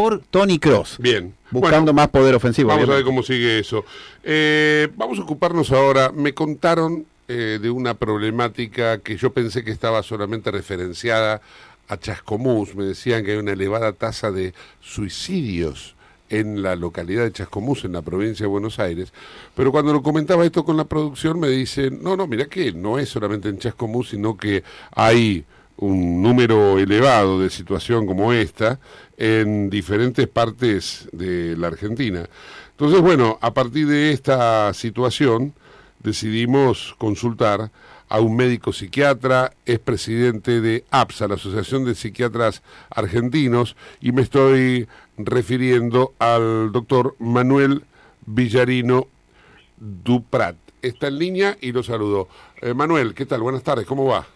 [0.01, 0.97] por Tony Cross.
[0.99, 1.35] Bien.
[1.51, 2.69] Buscando más poder ofensivo.
[2.69, 3.85] Vamos a ver cómo sigue eso.
[4.23, 6.11] Eh, vamos a ocuparnos ahora.
[6.11, 11.43] Me contaron eh, de una problemática que yo pensé que estaba solamente referenciada
[11.89, 12.75] a Chascomús.
[12.75, 15.97] Me decían que hay una elevada tasa de suicidios
[16.31, 19.13] en la localidad de Chascomús, en la provincia de Buenos Aires.
[19.55, 22.99] Pero cuando lo comentaba esto con la producción, me dicen, no, no, mira que no
[22.99, 25.45] es solamente en Chascomús, sino que hay
[25.81, 28.79] un número elevado de situación como esta
[29.17, 32.29] en diferentes partes de la Argentina.
[32.73, 35.55] Entonces, bueno, a partir de esta situación
[36.03, 37.71] decidimos consultar
[38.09, 44.23] a un médico psiquiatra, es presidente de APSA, la Asociación de Psiquiatras Argentinos, y me
[44.23, 47.85] estoy refiriendo al doctor Manuel
[48.27, 49.07] Villarino
[49.79, 50.57] Duprat.
[50.83, 52.29] Está en línea y lo saludo.
[52.61, 53.43] Eh, Manuel, ¿qué tal?
[53.43, 54.27] Buenas tardes, ¿cómo va?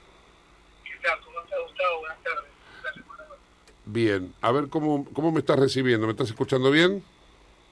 [3.86, 6.06] Bien, a ver cómo, cómo me estás recibiendo.
[6.06, 7.04] ¿Me estás escuchando bien?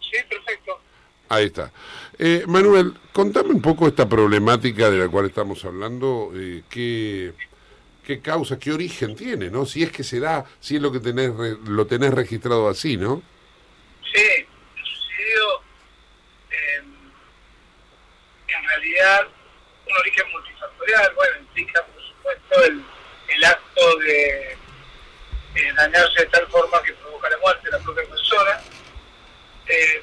[0.01, 0.79] Sí, perfecto.
[1.29, 1.73] Ahí está.
[2.19, 6.31] Eh, Manuel, contame un poco esta problemática de la cual estamos hablando.
[6.35, 7.33] eh, ¿qué,
[8.07, 9.65] ¿Qué causa, qué origen tiene, no?
[9.65, 11.31] Si es que se da, si es lo que tenés,
[11.67, 13.23] lo tenés registrado así, ¿no?
[14.13, 14.47] Sí, el
[14.85, 15.63] suicidio
[16.51, 16.83] eh,
[18.49, 19.29] en realidad
[19.89, 22.85] un origen multifactorial, bueno, implica por supuesto el,
[23.37, 24.57] el acto de
[25.55, 28.61] eh, dañarse de tal forma que provoca la muerte de la propia persona.
[29.67, 30.03] Eh,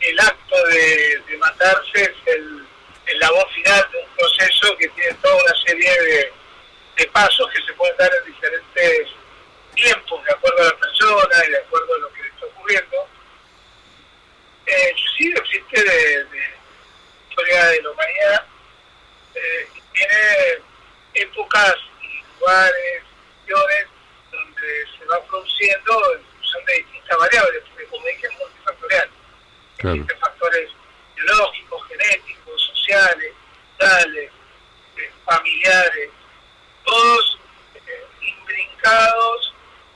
[0.00, 2.66] el acto de, de matarse es el,
[3.06, 6.32] el labor final de un proceso que tiene toda una serie de,
[6.96, 9.08] de pasos que se pueden dar en diferentes
[9.74, 13.08] tiempos, de acuerdo a la persona y de acuerdo a lo que le está ocurriendo.
[14.66, 18.46] Eh, suicidio existe de, de la historia de la humanidad,
[19.34, 20.62] eh, tiene
[21.14, 23.02] épocas y lugares,
[23.44, 23.95] situaciones
[24.56, 29.10] se va produciendo en función de distintas variables, porque como dije es multifactorial.
[29.78, 30.70] Existen factores
[31.14, 33.32] biológicos, genéticos, sociales,
[33.76, 34.30] culturales,
[34.96, 36.10] eh, familiares,
[36.84, 37.38] todos
[37.74, 38.06] eh,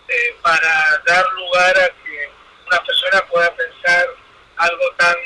[0.08, 2.30] eh, para dar lugar a que
[2.66, 4.06] una persona pueda pensar
[4.56, 5.16] algo tan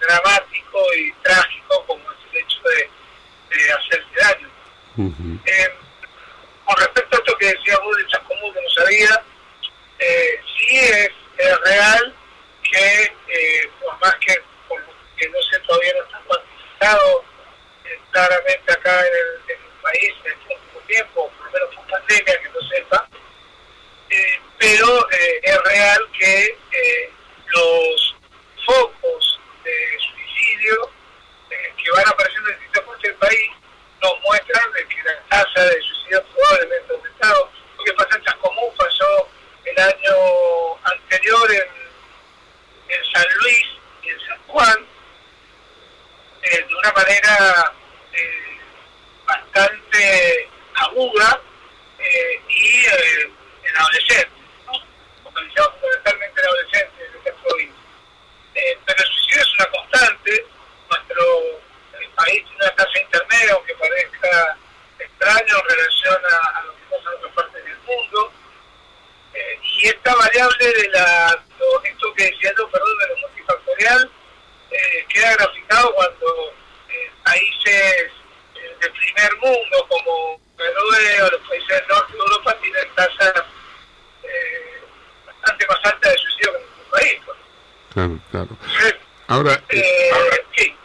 [0.00, 4.48] dramático y trágico como es el hecho de, de hacerse daño.
[5.44, 5.74] Eh,
[6.64, 7.07] con respecto
[7.48, 9.22] que decía vos de Chascomús, que no sabía,
[9.98, 11.10] eh, sí es,
[11.64, 12.14] real
[12.62, 14.34] que, eh, por más que,
[15.16, 17.24] que no sé, todavía no está cuantificado
[17.84, 19.14] eh, claramente acá en
[19.48, 23.08] el, país en este último tiempo, por lo menos por pandemia, que no sepa,
[24.10, 26.58] eh, pero es real que
[27.46, 28.16] los
[28.66, 30.90] focos de suicidio
[31.48, 33.50] que van apareciendo en distintas partes del país
[34.02, 37.50] nos muestran de que la tasa de suicidio probablemente ha aumentado.
[37.76, 39.28] Lo que pasa en Chascomús pasó
[39.64, 43.66] el año anterior en, en San Luis
[44.02, 44.86] y en San Juan
[46.42, 47.72] eh, de una manera
[48.12, 48.58] eh,
[49.26, 51.40] bastante aguda
[51.98, 53.30] eh, y eh,
[53.64, 54.32] en adolescentes,
[54.66, 54.72] ¿no?
[55.24, 57.82] focalizado fundamentalmente en adolescentes de esta provincia.
[58.54, 60.46] Pero el suicidio es una constante,
[60.90, 61.60] nuestro
[62.18, 64.56] país tiene una tasa intermedia, aunque parezca
[64.98, 68.32] extraño en relación a, a lo que pasa en otras partes del mundo.
[69.34, 74.10] Eh, y esta variable de la, lo- esto que decía yo, perdón, de lo multifactorial,
[74.70, 76.52] eh, queda graficado cuando
[76.88, 78.10] eh, países
[78.80, 83.44] del primer mundo, como Noruega o los países del norte de Europa, tienen tasas
[84.24, 84.82] eh,
[85.26, 87.20] bastante más altas de suicidio que en nuestro país.
[87.24, 87.38] pues.
[87.94, 88.48] Claro, claro.
[89.28, 90.76] Ahora, sí, ¿e-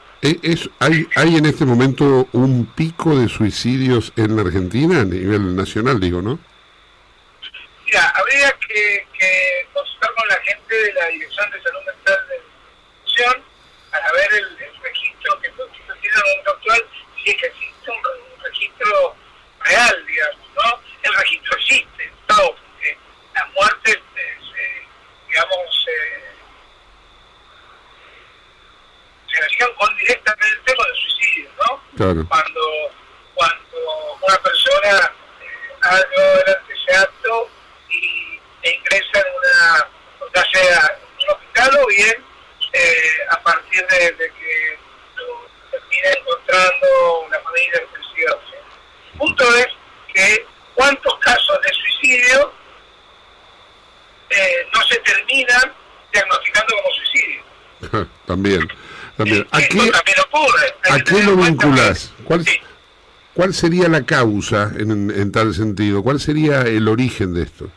[0.42, 5.56] es, hay, ¿hay en este momento un pico de suicidios en la Argentina a nivel
[5.56, 6.40] nacional, digo, no?
[7.86, 12.38] Mira, habría que, que consultar con la gente de la Dirección de Salud Mental de
[12.38, 13.44] la institución
[13.92, 16.82] para ver el, registro que que tiene el momento actual,
[17.24, 19.16] si es que existe un, re- un registro
[19.66, 20.80] real, digamos, ¿no?
[21.04, 22.36] El registro existe, ¿no?
[22.56, 22.98] Porque
[23.36, 26.33] las muertes, eh, se- digamos, eh,
[29.78, 32.28] con directamente el tema del suicidio, ¿no?
[32.28, 32.62] Cuando,
[33.34, 35.12] cuando una persona
[35.42, 37.50] eh, ha llevado ese acto
[37.90, 39.88] y, e ingresa en una,
[40.34, 42.26] ya sea en un hospital o bien
[42.74, 44.80] eh, a partir de, que
[45.16, 48.34] lo termina encontrando una familia que siga.
[49.14, 49.68] El punto es
[50.14, 52.54] que cuántos casos de suicidio
[54.30, 55.74] eh, no se terminan
[56.12, 57.44] diagnosticando como suicidio.
[58.26, 58.83] También
[59.18, 59.48] también.
[59.52, 60.76] ¿A qué, ocurre.
[60.90, 62.14] ¿a qué lo vinculas?
[62.24, 62.46] ¿Cuál,
[63.34, 66.04] cuál sería la causa en, en tal sentido?
[66.04, 67.70] ¿Cuál sería el origen de esto?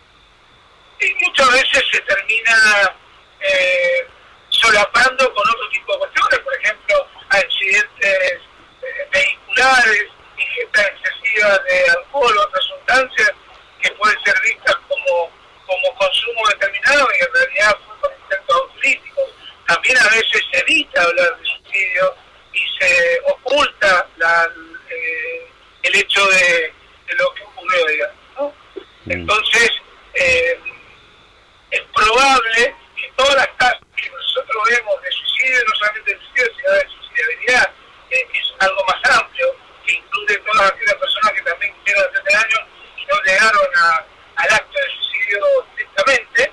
[1.00, 2.94] y muchas veces se termina
[3.40, 4.08] eh,
[4.50, 8.40] solapando con otro tipo de cuestiones, por ejemplo, accidentes
[8.82, 10.06] eh, vehiculares,
[10.38, 13.32] ingesta excesiva de alcohol o otras sustancias
[13.82, 15.30] que pueden ser vistas como,
[15.66, 19.35] como consumo determinado y en realidad fue con intentos autolíticos.
[19.66, 22.14] También a veces se evita hablar de suicidio
[22.52, 24.48] y se oculta la,
[24.90, 25.46] eh,
[25.82, 26.72] el hecho de,
[27.06, 28.16] de lo que ocurrió, digamos.
[28.38, 28.54] ¿no?
[29.08, 29.70] Entonces,
[30.14, 30.58] eh,
[31.70, 36.52] es probable que todas las tasas que nosotros vemos de suicidio, no solamente de suicidio,
[36.56, 37.70] sino de suicidabilidad,
[38.10, 39.46] eh, que es algo más amplio,
[39.84, 44.04] que incluye todas aquellas personas que también quisieron hacerse daño y no llegaron a-
[44.36, 45.40] al acto de suicidio
[45.76, 46.52] directamente,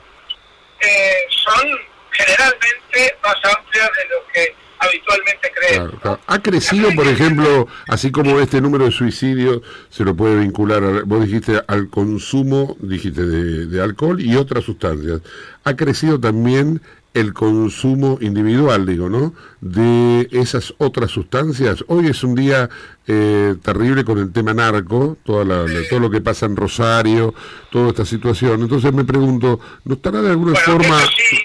[0.82, 1.80] eh, son
[2.12, 5.90] generalmente más amplias de lo que habitualmente creemos.
[5.90, 6.20] Claro, claro.
[6.28, 11.04] ¿Ha crecido, por ejemplo, así como este número de suicidios se lo puede vincular, a-
[11.06, 15.22] vos dijiste, al consumo, dijiste, de, de alcohol y otras sustancias?
[15.64, 16.82] ¿Ha crecido también
[17.14, 19.36] el consumo individual, digo, ¿no?
[19.62, 21.84] De esas otras sustancias.
[21.88, 22.70] Hoy es un día
[23.06, 27.36] eh, terrible con el tema narco, toda la- la- todo lo que pasa en Rosario,
[27.70, 28.62] toda esta situación.
[28.64, 30.98] Entonces me pregunto, ¿no estará de alguna forma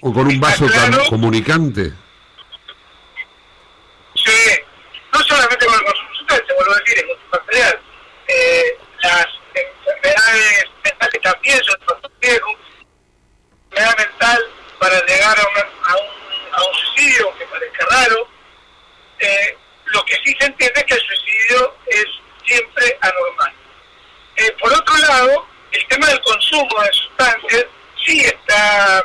[0.03, 1.93] o con un vaso tan comunicante?
[4.15, 4.33] Sí,
[5.13, 6.73] no solamente con el consumo de sustancias, vuelvo
[7.29, 7.81] multifactorial.
[8.29, 12.49] Eh, las enfermedades mentales también son otro riesgo.
[13.70, 18.29] Enfermedad mental para llegar a, una- un, a un suicidio, que parezca raro.
[19.20, 19.57] Eh,
[19.87, 22.05] lo que sí se entiende es que el suicidio es
[22.45, 23.53] siempre anormal.
[24.37, 27.66] Eh, por otro lado, el tema del consumo de sustancias
[28.05, 29.05] sí está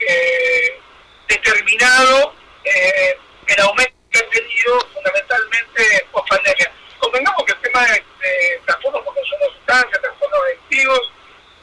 [0.00, 0.80] eh,
[1.28, 2.34] determinado
[2.64, 6.72] eh, el aumento que ha tenido fundamentalmente post pandemia.
[6.98, 11.12] Convengamos que el tema de, de trastornos por consumo de sustancias, trastornos adictivos,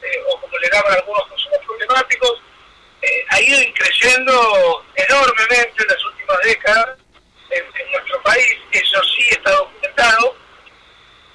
[0.02, 2.42] eh, o como le llaman algunos consumos problemáticos,
[3.02, 6.98] eh, ha ido increciendo enormemente en las últimas décadas
[7.50, 10.36] en, nuestro país, eso sí está documentado,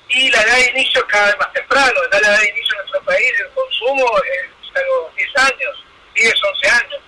[0.09, 3.01] y la edad de inicio cada vez más temprano, la edad de inicio en nuestro
[3.03, 5.85] país del consumo es a los 10 años,
[6.15, 7.01] 10, 11 años,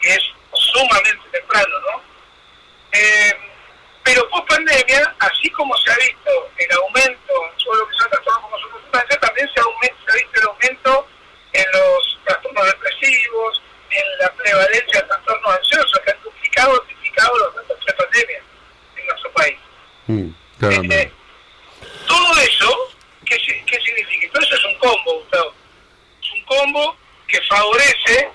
[0.00, 0.22] que es
[0.52, 2.02] sumamente temprano, ¿no?
[2.92, 3.32] Eh,
[4.02, 8.10] pero post pandemia, así como se ha visto el aumento en todo lo que son
[8.10, 11.08] trastornos como son sustancias, también se, aumenta, se ha visto el aumento
[11.52, 13.62] en los trastornos depresivos,
[14.60, 18.42] en la prevalencia de trastornos ansiosos, que han duplicado, triplicado los datos de pandemia
[18.96, 19.58] en nuestro país.
[20.06, 21.12] Mm, claramente.
[22.06, 22.94] Todo eso,
[23.24, 24.32] ¿qué, si- qué significa?
[24.32, 25.54] Todo eso es un combo, Gustavo.
[26.22, 26.96] Es un combo
[27.28, 28.28] que favorece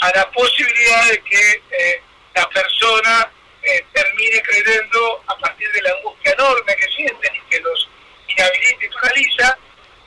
[0.00, 2.02] a la posibilidad de que eh,
[2.34, 3.30] la persona
[3.62, 7.88] eh, termine creyendo, a partir de la angustia enorme que sienten y que los
[8.28, 9.58] inhabilita y paraliza,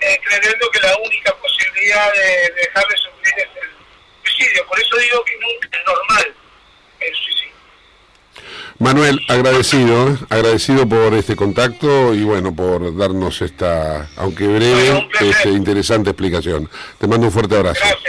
[0.01, 3.69] eh, creyendo que la única posibilidad de, de dejar de sufrir es el
[4.23, 4.67] suicidio.
[4.67, 6.35] Por eso digo que nunca es normal
[6.99, 7.53] el suicidio.
[8.79, 10.17] Manuel, agradecido, ¿eh?
[10.29, 16.69] agradecido por este contacto y bueno, por darnos esta, aunque breve, este, interesante explicación.
[16.97, 17.83] Te mando un fuerte abrazo.
[17.83, 18.02] Abrazo.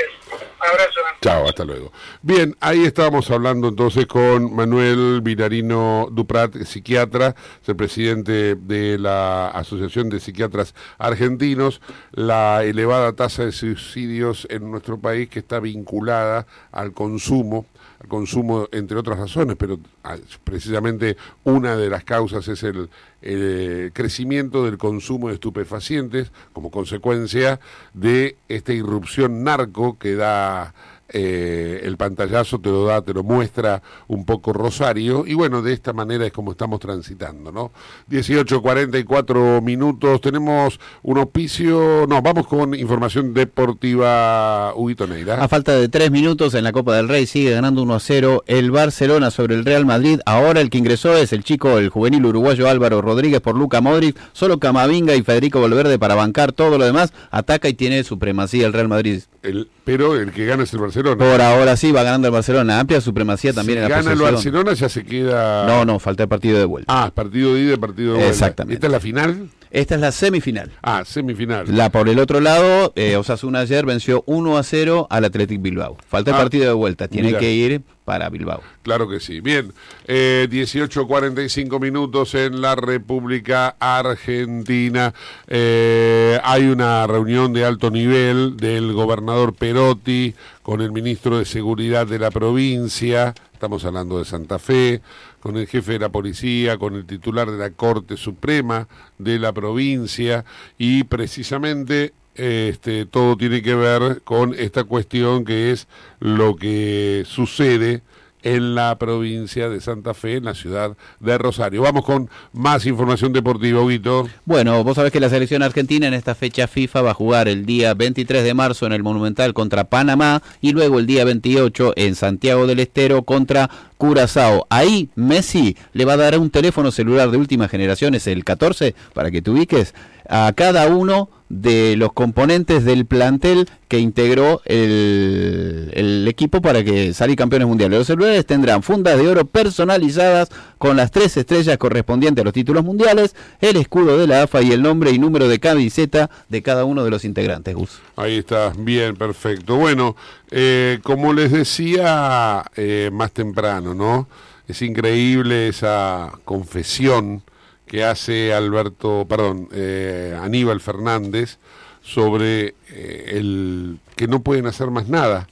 [1.25, 1.91] Chao, hasta luego.
[2.21, 9.49] Bien, ahí estábamos hablando entonces con Manuel Vinarino Duprat, psiquiatra, es el presidente de la
[9.49, 11.81] Asociación de Psiquiatras Argentinos,
[12.13, 17.65] la elevada tasa de suicidios en nuestro país que está vinculada al consumo,
[18.03, 22.91] al consumo entre otras razones, pero ah, precisamente una de las causas es el,
[23.23, 27.61] el crecimiento del consumo de estupefacientes como consecuencia
[27.95, 30.75] de esta irrupción narco que da
[31.17, 35.73] eh, el pantallazo te lo da, te lo muestra un poco Rosario, y bueno, de
[35.73, 37.71] esta manera es como estamos transitando, ¿no?
[38.11, 45.43] 18.44 minutos, tenemos un auspicio, no, vamos con información deportiva, Huguito Neira.
[45.43, 48.45] A falta de tres minutos en la Copa del Rey sigue ganando 1 a 0
[48.47, 50.21] el Barcelona sobre el Real Madrid.
[50.27, 54.17] Ahora el que ingresó es el chico, el juvenil uruguayo Álvaro Rodríguez por Luca Modric.
[54.33, 57.13] Solo Camavinga y Federico Valverde para bancar todo lo demás.
[57.31, 59.23] Ataca y tiene supremacía el Real Madrid.
[59.43, 61.17] El, pero el que gana es el Barcelona.
[61.17, 62.81] Por ahora sí va ganando el Barcelona.
[62.81, 64.19] Amplia supremacía también si en la gana el.
[64.19, 65.67] Barcelona ya se queda...
[65.67, 66.93] No, no, falta el partido de vuelta.
[67.05, 68.31] Ah, partido de ida y partido de vuelta.
[68.31, 68.75] Exactamente.
[68.77, 69.49] ¿Esta es la final?
[69.71, 70.71] Esta es la semifinal.
[70.83, 71.67] Ah, semifinal.
[71.77, 75.97] La por el otro lado, eh, Osasuna ayer venció 1 a 0 al Athletic Bilbao.
[76.09, 77.09] Falta el Ah, partido de vuelta.
[77.09, 77.41] Tiene mirá.
[77.41, 78.63] que ir para Bilbao.
[78.83, 79.41] Claro que sí.
[79.41, 79.73] Bien,
[80.07, 85.15] eh, 18.45 minutos en la República Argentina.
[85.49, 92.07] Eh, hay una reunión de alto nivel del gobernador Perotti con el ministro de Seguridad
[92.07, 95.03] de la provincia, estamos hablando de Santa Fe,
[95.41, 98.89] con el jefe de la policía, con el titular de la Corte Suprema
[99.19, 100.47] de la provincia
[100.79, 105.87] y precisamente este, todo tiene que ver con esta cuestión que es
[106.21, 108.03] lo que sucede
[108.45, 111.83] en la provincia de Santa Fe, en la ciudad de Rosario.
[111.83, 114.29] Vamos con más información deportiva, Huguito.
[114.45, 117.65] Bueno, vos sabés que la selección argentina en esta fecha FIFA va a jugar el
[117.65, 122.15] día 23 de marzo en el Monumental contra Panamá y luego el día 28 en
[122.15, 123.71] Santiago del Estero contra
[124.05, 124.67] Curazao.
[124.69, 128.95] Ahí Messi le va a dar un teléfono celular de última generación, es el 14,
[129.15, 129.95] para que te ubiques,
[130.29, 137.15] a cada uno de los componentes del plantel que integró el, el equipo para que
[137.15, 137.99] salir campeones mundiales.
[137.99, 140.49] Los celulares tendrán fundas de oro personalizadas
[140.79, 144.73] con las tres estrellas correspondientes a los títulos mundiales, el escudo de la AFA y
[144.73, 148.01] el nombre y número de camiseta de cada uno de los integrantes, Gus.
[148.17, 149.77] Ahí está, bien, perfecto.
[149.77, 150.17] Bueno,
[150.51, 154.29] eh, como les decía eh, más temprano, ¿no?
[154.67, 157.43] Es increíble esa confesión
[157.87, 161.59] que hace Alberto, perdón, eh, Aníbal Fernández
[162.03, 165.49] sobre eh, el que no pueden hacer más nada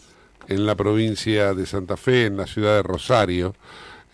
[0.49, 3.55] en la provincia de Santa Fe, en la ciudad de Rosario,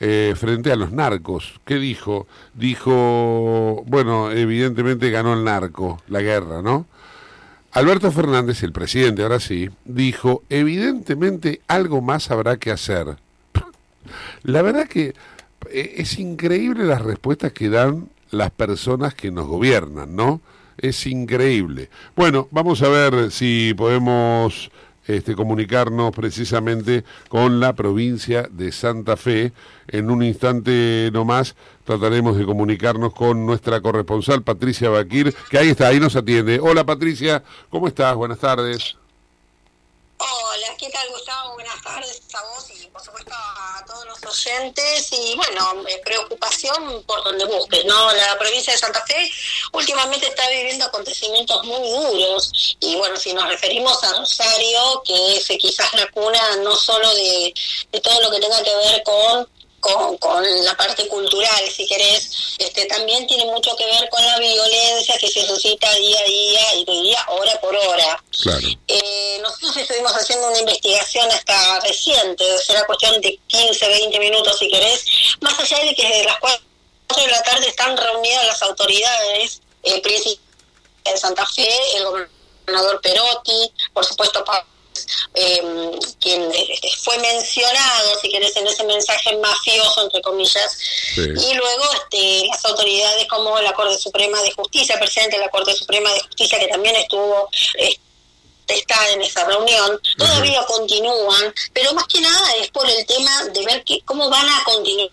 [0.01, 1.61] eh, frente a los narcos.
[1.65, 2.27] ¿Qué dijo?
[2.55, 6.87] Dijo, bueno, evidentemente ganó el narco, la guerra, ¿no?
[7.79, 13.19] Alberto Fernández, el presidente, ahora sí, dijo, evidentemente algo más habrá que hacer.
[14.43, 15.15] La verdad que
[15.71, 20.41] eh, es increíble las respuestas que dan las personas que nos gobiernan, ¿no?
[20.77, 21.89] Es increíble.
[22.17, 24.73] Bueno, vamos a ver si podemos
[25.07, 29.53] este, comunicarnos precisamente con la provincia de Santa Fe.
[29.87, 31.55] En un instante nomás
[31.89, 36.61] trataremos de comunicarnos con nuestra corresponsal Patricia Baquir, que ahí está, ahí nos atiende.
[36.61, 38.15] Hola Patricia, ¿cómo estás?
[38.15, 38.95] Buenas tardes.
[40.19, 41.55] Hola, ¿qué tal Gustavo?
[41.55, 47.03] Buenas tardes a vos y por supuesto a todos los oyentes y bueno, eh, preocupación
[47.07, 48.13] por donde busques, ¿no?
[48.13, 49.31] La provincia de Santa Fe
[49.73, 55.49] últimamente está viviendo acontecimientos muy duros y bueno, si nos referimos a Rosario, que es
[55.49, 57.55] eh, quizás la cuna no solo de,
[57.93, 62.57] de todo lo que tenga que ver con con, con la parte cultural, si querés,
[62.59, 66.75] este, también tiene mucho que ver con la violencia que se suscita día a día
[66.75, 68.23] y de día, hora por hora.
[68.43, 68.69] Claro.
[68.89, 74.69] Eh, nosotros estuvimos haciendo una investigación hasta reciente, será cuestión de 15, 20 minutos si
[74.69, 75.05] querés,
[75.41, 76.61] más allá de que desde las 4
[77.17, 80.41] de la tarde están reunidas las autoridades eh, principales
[81.05, 84.78] de Santa Fe, el gobernador Perotti, por supuesto Pablo
[85.35, 85.91] eh,
[86.21, 90.79] quien eh, fue mencionado, si querés, en ese mensaje mafioso, entre comillas,
[91.17, 95.75] y luego este, las autoridades como la Corte Suprema de Justicia, presidente de la Corte
[95.75, 97.49] Suprema de Justicia, que también estuvo...
[97.79, 97.99] eh,
[98.69, 103.65] está en esa reunión, todavía continúan, pero más que nada es por el tema de
[103.65, 105.11] ver que, cómo van a continuar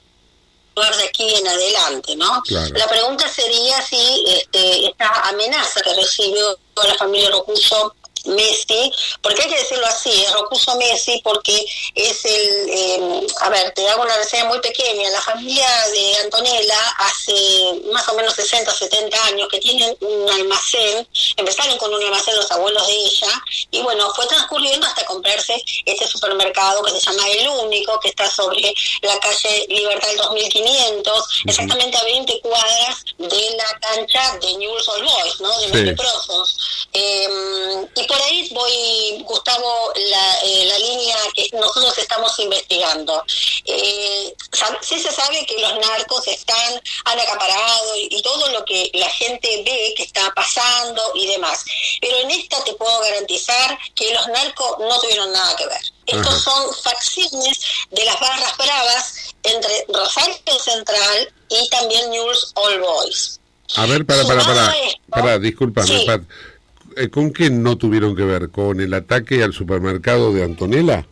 [0.97, 2.41] de aquí en adelante, ¿no?
[2.43, 2.75] Claro.
[2.75, 9.49] La pregunta sería si este, esta amenaza que recibió la familia Rocuso Messi, porque hay
[9.49, 14.15] que decirlo así, es Rocuso Messi porque es el, eh, a ver, te hago una
[14.17, 19.59] reseña muy pequeña, la familia de Antonella hace más o menos 60, 70 años que
[19.59, 21.07] tienen un almacén,
[21.37, 23.29] empezaron con un almacén los abuelos de ella,
[23.71, 28.29] y bueno, fue transcurriendo hasta comprarse este supermercado que se llama El Único, que está
[28.29, 34.87] sobre la calle Libertad del 2500, exactamente a 20 cuadras de la cancha de Newell's
[34.89, 35.59] Old Boys, ¿no?
[35.59, 35.95] De Sí.
[36.93, 43.23] Eh, y por ahí voy, Gustavo, la, eh, la línea que nosotros estamos investigando.
[43.65, 44.33] Eh,
[44.81, 49.09] sí se sabe que los narcos están, han acaparado y, y todo lo que la
[49.09, 51.63] gente ve que está pasando y demás.
[52.01, 55.81] Pero en esta te puedo garantizar que los narcos no tuvieron nada que ver.
[56.05, 56.39] Estos Ajá.
[56.51, 57.59] son facciones
[57.89, 59.13] de las barras bravas
[59.43, 63.39] entre Rosario Central y también News All Boys.
[63.77, 66.05] A ver, para, para, para, Sumado a esto- para, discúlpame, Sí.
[66.95, 68.49] Eh, ¿Con qué no tuvieron que ver?
[68.51, 71.05] ¿Con el ataque al supermercado de Antonella?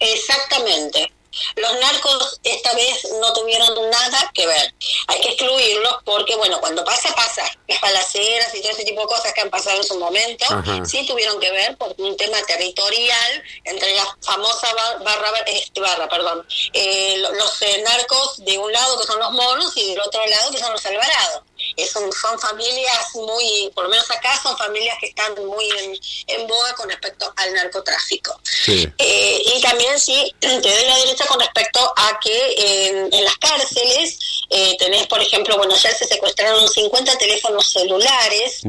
[0.00, 1.12] Exactamente.
[1.56, 4.74] Los narcos esta vez no tuvieron nada que ver.
[5.08, 7.42] Hay que excluirlos porque, bueno, cuando pasa, pasa.
[7.68, 10.82] Las balaceras y todo ese tipo de cosas que han pasado en su momento, Ajá.
[10.86, 16.08] sí tuvieron que ver por un tema territorial entre la famosa bar- barra, este, barra
[16.08, 20.00] perdón, eh, lo- los eh, narcos de un lado que son los monos y del
[20.00, 21.42] otro lado que son los alvarados.
[21.76, 25.98] Es un- son familias muy, por lo menos acá son familias que están muy en,
[26.28, 28.40] en boga con respecto al narcotráfico.
[28.42, 28.88] Sí.
[28.98, 32.54] Eh, y también sí, te doy la derecha con respecto a que
[32.88, 34.18] en, en las cárceles
[34.50, 38.60] eh, tenés, por ejemplo, bueno, ayer se secuestraron 50 teléfonos celulares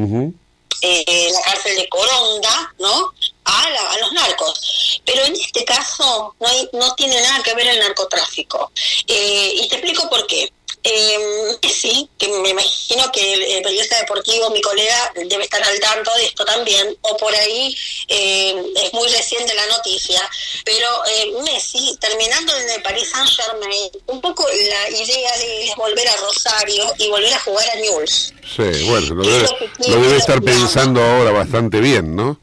[0.82, 3.14] eh, en la cárcel de Coronda, ¿no?
[3.46, 5.02] A, la- a los narcos.
[5.06, 8.72] Pero en este caso no, hay, no tiene nada que ver el narcotráfico.
[9.08, 10.52] Eh, y te explico por qué.
[10.90, 15.78] Eh, sí, que me imagino que el, el periodista deportivo, mi colega, debe estar al
[15.82, 17.76] tanto de esto también, o por ahí
[18.08, 20.22] eh, es muy reciente la noticia,
[20.64, 26.08] pero eh, Messi, terminando en el Paris Saint Germain, un poco la idea de volver
[26.08, 28.34] a Rosario y volver a jugar a Newell's.
[28.56, 29.50] Sí, bueno, lo debe,
[29.90, 32.40] lo debe estar pensando ahora bastante bien, ¿no?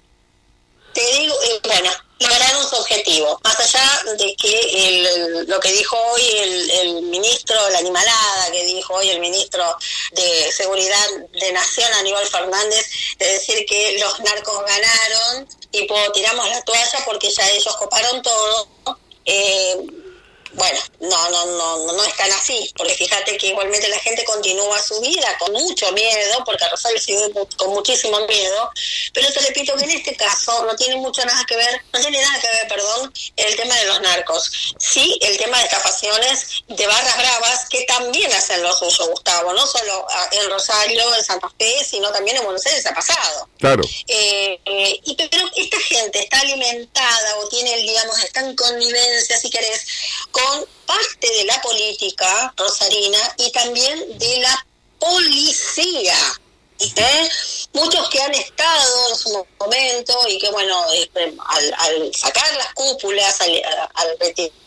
[0.93, 1.91] Te digo, eh, bueno,
[2.27, 3.39] lograron su objetivo.
[3.43, 8.65] Más allá de que el- lo que dijo hoy el, el ministro, la animalada que
[8.65, 9.65] dijo hoy el ministro
[10.13, 12.87] de Seguridad de Nación, Aníbal Fernández,
[13.19, 18.69] de decir que los narcos ganaron, tipo, tiramos la toalla porque ya ellos coparon todo.
[19.27, 19.77] Eh,
[20.55, 24.81] bueno, no, no, no, no es tan así, porque fíjate que igualmente la gente continúa
[24.83, 27.01] su vida con mucho miedo, porque Rosario
[27.35, 28.71] mu- con muchísimo miedo,
[29.13, 32.21] pero te repito que en este caso no tiene mucho nada que ver, no tiene
[32.23, 34.51] nada que ver, perdón, el tema de los narcos.
[34.79, 39.67] Sí, el tema de estafaciones de barras bravas, que también hacen lo suyo, Gustavo, no
[39.67, 43.49] solo en Rosario, en Santa Fe, sino también en Buenos Aires ha pasado.
[43.59, 43.83] Claro.
[44.09, 49.51] Eh, eh, y pero esta gente está alimentada o tiene, digamos, está en connivencia, si
[49.51, 49.85] querés,
[50.31, 51.61] con parte de la
[52.57, 54.67] rosarina y también de la
[54.99, 56.17] policía.
[56.81, 57.29] ¿eh?
[57.73, 62.73] Muchos que han estado en su momento y que, bueno, eh, al, al sacar las
[62.75, 63.63] cúpulas, al,
[63.95, 64.64] al retirar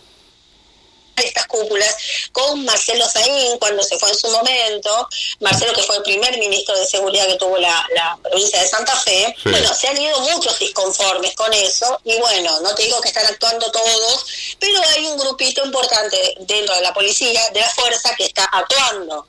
[1.26, 1.96] estas cúpulas
[2.32, 5.10] con Marcelo Saín cuando se fue en su momento,
[5.40, 8.96] Marcelo que fue el primer ministro de seguridad que tuvo la, la provincia de Santa
[8.98, 9.50] Fe, Sí.
[9.50, 13.26] bueno, se han ido muchos disconformes con eso y bueno, no te digo que están
[13.26, 14.26] actuando todos,
[14.60, 19.28] pero hay un grupito importante dentro de la policía, de la fuerza que está actuando.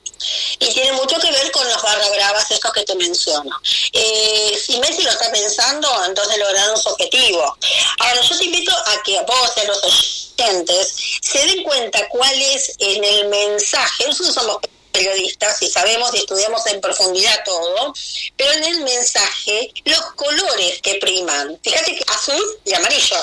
[0.58, 3.50] Y tiene mucho que ver con los barra bravas estos que te menciono.
[3.92, 7.56] Eh, si Messi lo está pensando, entonces lograron su objetivo.
[7.98, 12.74] Ahora, yo te invito a que vos a los oyentes se den cuenta cuál es
[12.78, 14.06] en el mensaje.
[14.06, 14.58] Nosotros somos
[14.92, 17.94] periodistas y sabemos y estudiamos en profundidad todo,
[18.36, 21.58] pero en el mensaje los colores que priman.
[21.62, 23.16] Fíjate que azul y amarillo.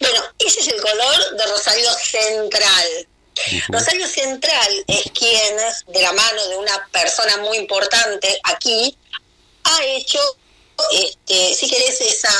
[0.00, 3.08] Bueno, ese es el color de Rosario Central.
[3.68, 5.56] Rosario Central es quien,
[5.88, 8.96] de la mano de una persona muy importante aquí,
[9.64, 10.20] ha hecho,
[10.92, 12.32] este, si querés, esa,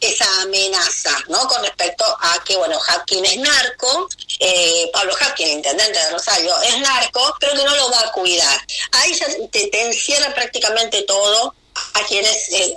[0.00, 1.46] esa amenaza, ¿no?
[1.48, 4.08] Con respecto a que, bueno, Hapkin es narco,
[4.40, 8.12] eh, Pablo Hapkin, el intendente de Rosario, es narco, pero que no lo va a
[8.12, 8.60] cuidar.
[8.92, 11.54] Ahí ya te, te encierra prácticamente todo
[11.94, 12.48] a quienes...
[12.50, 12.76] eh,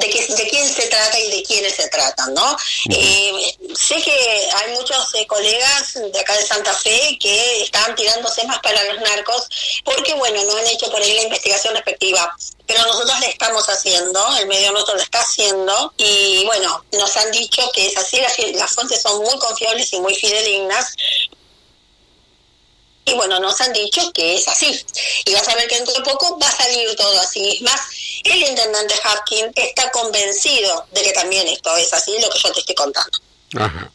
[0.00, 2.56] de, qué- de quién se trata y de quiénes se tratan, ¿no?
[2.90, 8.44] Eh, sé que hay muchos eh, colegas de acá de Santa Fe que están tirándose
[8.46, 9.48] más para los narcos
[9.84, 12.36] porque, bueno, no han hecho por ahí la investigación respectiva.
[12.66, 17.30] Pero nosotros la estamos haciendo, el medio nuestro lo está haciendo y, bueno, nos han
[17.32, 20.94] dicho que es así, las, las fuentes son muy confiables y muy fidedignas
[23.06, 24.84] y bueno, nos han dicho que es así.
[25.24, 27.56] Y vas a ver que dentro de poco va a salir todo así.
[27.56, 27.80] Es más,
[28.24, 32.60] el intendente Hapkin está convencido de que también esto es así, lo que yo te
[32.60, 33.18] estoy contando.
[33.56, 33.90] Ajá.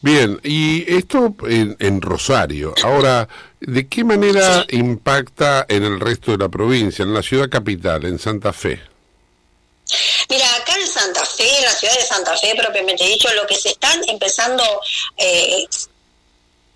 [0.00, 2.74] Bien, y esto en, en Rosario.
[2.82, 3.28] Ahora,
[3.60, 8.18] ¿de qué manera impacta en el resto de la provincia, en la ciudad capital, en
[8.18, 8.80] Santa Fe?
[10.28, 13.56] Mira, acá en Santa Fe, en la ciudad de Santa Fe propiamente dicho, lo que
[13.56, 14.62] se están empezando,
[15.16, 15.66] eh,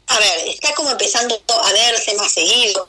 [0.09, 2.89] a ver, está como empezando a verse más seguido,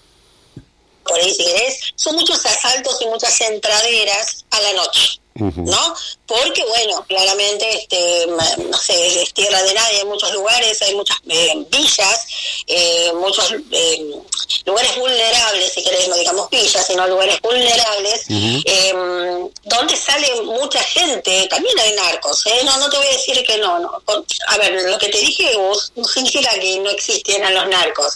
[1.05, 5.19] por ahí si querés, son muchos asaltos y muchas entraderas a la noche.
[5.37, 5.95] ¿no?
[6.25, 11.17] Porque, bueno, claramente, este, no sé, es tierra de nadie en muchos lugares, hay muchas
[11.27, 12.25] eh, villas,
[12.67, 14.11] eh, muchos eh,
[14.65, 18.93] lugares vulnerables, si querés, no digamos villas, sino lugares vulnerables, eh,
[19.65, 22.61] donde sale mucha gente, también hay narcos, ¿eh?
[22.63, 24.01] No, no te voy a decir que no, no.
[24.47, 28.15] A ver, lo que te dije vos no significa que no existieran los narcos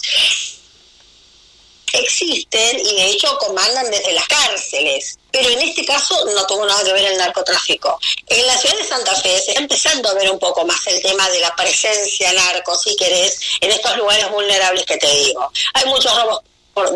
[1.94, 5.18] existen y de hecho comandan desde las cárceles.
[5.32, 8.00] Pero en este caso no tuvo nada que ver el narcotráfico.
[8.28, 11.02] En la ciudad de Santa Fe se está empezando a ver un poco más el
[11.02, 15.52] tema de la presencia narco, si querés, en estos lugares vulnerables que te digo.
[15.74, 16.42] Hay muchos robos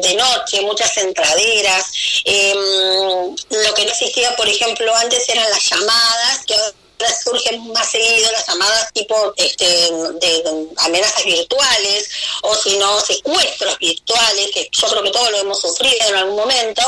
[0.02, 1.86] de noche, muchas entraderas.
[2.26, 6.74] em, lo que no existía, por ejemplo, antes eran las llamadas, que ahora
[7.10, 12.10] surgen más seguido las llamadas tipo este, de, amenazas virtuales
[12.42, 16.36] o si no secuestros virtuales, que yo creo que todos lo hemos sufrido en algún
[16.36, 16.82] momento,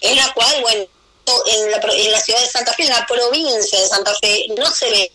[0.00, 0.86] en la cual, bueno,
[1.46, 4.70] en la, en la ciudad de Santa Fe, en la provincia de Santa Fe, no
[4.70, 5.10] se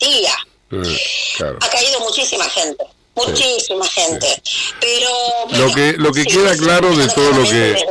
[0.00, 0.36] veía.
[0.70, 1.00] Eh,
[1.36, 1.58] claro.
[1.60, 4.42] Ha caído muchísima gente, muchísima gente.
[4.80, 5.10] Pero
[5.50, 7.86] Lo que, lo que sí, queda claro de todo lo que...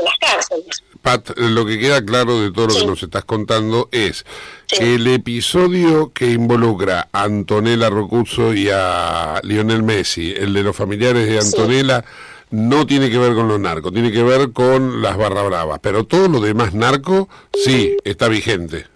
[1.04, 4.26] Pat, lo que queda claro de todo lo que nos estás contando es
[4.70, 10.74] que el episodio que involucra a Antonella Rocuzzo y a Lionel Messi, el de los
[10.74, 12.06] familiares de Antonella,
[12.51, 15.80] no tiene que ver con los narcos, tiene que ver con las barra bravas.
[15.82, 18.88] Pero todo lo demás narco, sí, está vigente.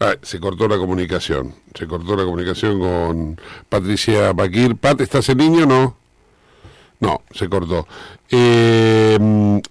[0.00, 4.76] Ah, se cortó la comunicación, se cortó la comunicación con Patricia Paquir.
[4.76, 5.96] Pat, ¿estás en línea o no?
[7.00, 7.86] No, se cortó.
[8.30, 9.18] Eh,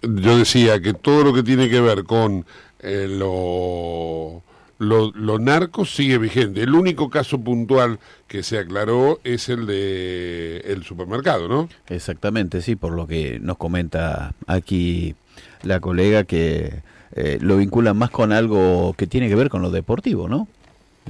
[0.02, 2.46] yo decía que todo lo que tiene que ver con
[2.80, 4.44] eh, lo,
[4.78, 6.62] lo, sigue vigente.
[6.62, 11.70] El único caso puntual que se aclaró es el de el supermercado, ¿no?
[11.88, 15.16] Exactamente, sí, por lo que nos comenta aquí
[15.64, 16.84] la colega que
[17.16, 20.48] eh, lo vinculan más con algo que tiene que ver con lo deportivo, ¿no?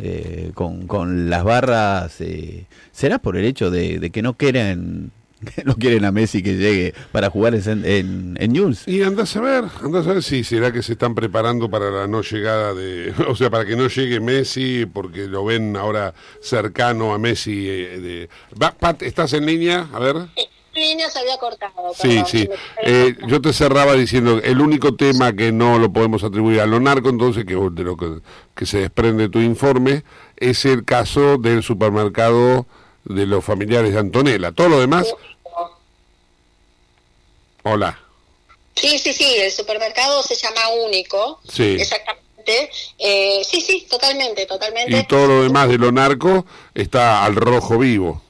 [0.02, 5.12] Eh, con, con las barras, eh, ¿será por el hecho de, de que no quieren
[5.66, 8.88] no quieren a Messi que llegue para jugar en, en, en Newell's?
[8.88, 12.08] Y andás a ver, andás a ver si será que se están preparando para la
[12.08, 17.14] no llegada de, o sea, para que no llegue Messi, porque lo ven ahora cercano
[17.14, 17.68] a Messi.
[17.70, 18.30] eh, de...
[18.62, 19.88] Va, Pat, ¿estás en línea?
[19.94, 20.16] A ver.
[20.74, 21.74] línea se había cortado.
[21.94, 22.50] Sí, perdón, sí.
[22.84, 26.80] Eh, yo te cerraba diciendo el único tema que no lo podemos atribuir a lo
[26.80, 28.20] narco, entonces, que de lo que,
[28.56, 30.04] que se desprende tu informe,
[30.38, 32.68] es el caso del supermercado
[33.06, 34.52] de los familiares de Antonella.
[34.52, 35.08] Todo lo demás.
[37.64, 38.00] Hola.
[38.76, 41.40] Sí, sí, sí, el supermercado se llama Único.
[41.50, 41.78] Sí.
[41.80, 42.70] Exactamente.
[43.00, 45.00] Eh, sí, sí, totalmente, totalmente.
[45.00, 48.22] Y todo lo demás de lo narco está al rojo vivo.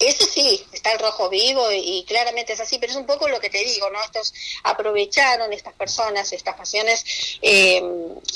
[0.00, 3.26] Eso sí, está el rojo vivo y, y claramente es así, pero es un poco
[3.28, 4.02] lo que te digo, ¿no?
[4.02, 4.32] Estos
[4.64, 7.04] aprovecharon estas personas, estas pasiones
[7.42, 7.82] eh,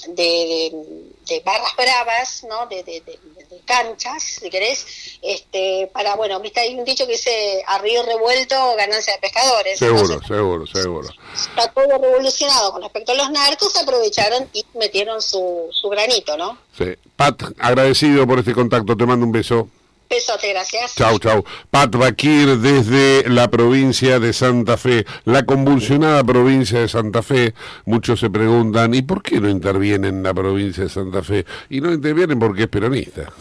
[0.09, 2.66] de, de- de barras bravas, ¿no?
[2.66, 7.12] De, de- de- de canchas, si querés, este, para, bueno, viste, hay un dicho que
[7.12, 9.78] dice a río revuelto, ganancia de pescadores.
[9.78, 11.09] Seguro, Entonces, seguro, seguro.
[11.34, 16.59] está todo revolucionado con respecto a los narcos, aprovecharon y metieron su, su granito, ¿no?
[16.76, 16.86] Sí.
[17.14, 18.96] Pat, agradecido por este contacto.
[18.96, 19.68] Te mando un beso.
[20.12, 20.94] Besote, gracias.
[20.94, 21.42] Chau, chau.
[21.70, 27.54] Pat Bakir desde la provincia de Santa Fe, la convulsionada provincia de Santa Fe.
[27.86, 31.46] Muchos se preguntan, ¿y por qué no interviene en la provincia de Santa Fe?
[31.70, 33.32] Y no intervienen porque es peronista.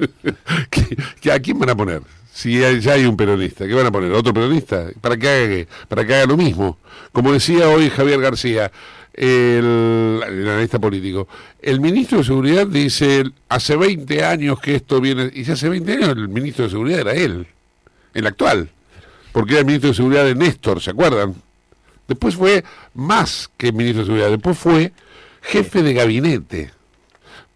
[0.70, 2.00] ¿Qué- qué- ¿A quién van a poner?
[2.34, 4.10] Si ya hay un peronista, ¿qué van a poner?
[4.10, 4.88] ¿Otro peronista?
[5.00, 5.68] ¿Para que haga, qué?
[5.86, 6.78] ¿Para que haga lo mismo?
[7.12, 8.72] Como decía hoy Javier García,
[9.12, 11.28] el, el analista político,
[11.62, 15.92] el ministro de Seguridad dice, hace 20 años que esto viene, y si hace 20
[15.92, 17.46] años el ministro de Seguridad era él,
[18.14, 18.68] el actual,
[19.30, 21.36] porque era el ministro de Seguridad de Néstor, ¿se acuerdan?
[22.08, 22.64] Después fue
[22.94, 24.92] más que ministro de Seguridad, después fue
[25.40, 26.72] jefe de gabinete.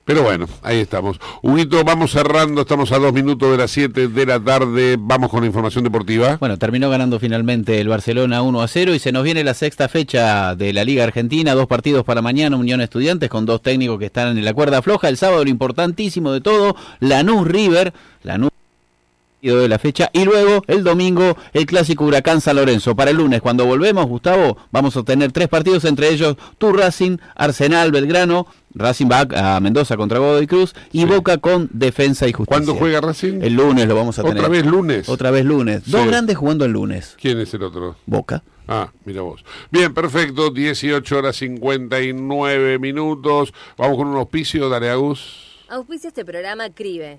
[0.08, 1.20] Pero bueno, ahí estamos.
[1.42, 5.42] Huguito, vamos cerrando, estamos a dos minutos de las 7 de la tarde, vamos con
[5.42, 6.38] la información deportiva.
[6.40, 9.86] Bueno, terminó ganando finalmente el Barcelona 1 a 0 y se nos viene la sexta
[9.86, 14.06] fecha de la Liga Argentina, dos partidos para mañana, Unión Estudiantes con dos técnicos que
[14.06, 17.92] están en la cuerda floja, el sábado lo importantísimo de todo, Lanús River,
[19.40, 22.96] de la fecha y luego el domingo el clásico Huracán San Lorenzo.
[22.96, 27.18] Para el lunes cuando volvemos, Gustavo, vamos a tener tres partidos entre ellos tu Racing,
[27.34, 32.46] Arsenal, Belgrano, Racing va a Mendoza contra Godoy Cruz y Boca con Defensa y Justicia.
[32.46, 33.40] ¿Cuándo juega Racing?
[33.42, 34.38] El lunes lo vamos a tener.
[34.38, 35.08] ¿Otra vez lunes?
[35.08, 35.82] Otra vez lunes.
[35.84, 35.90] Sí.
[35.90, 37.16] Dos grandes jugando el lunes.
[37.20, 37.96] ¿Quién es el otro?
[38.06, 38.42] Boca.
[38.66, 39.44] Ah, mira vos.
[39.70, 43.54] Bien, perfecto, 18 horas 59 minutos.
[43.78, 45.64] Vamos con un auspicio, dale Agus.
[45.70, 47.18] Auspicia este programa CRIBE.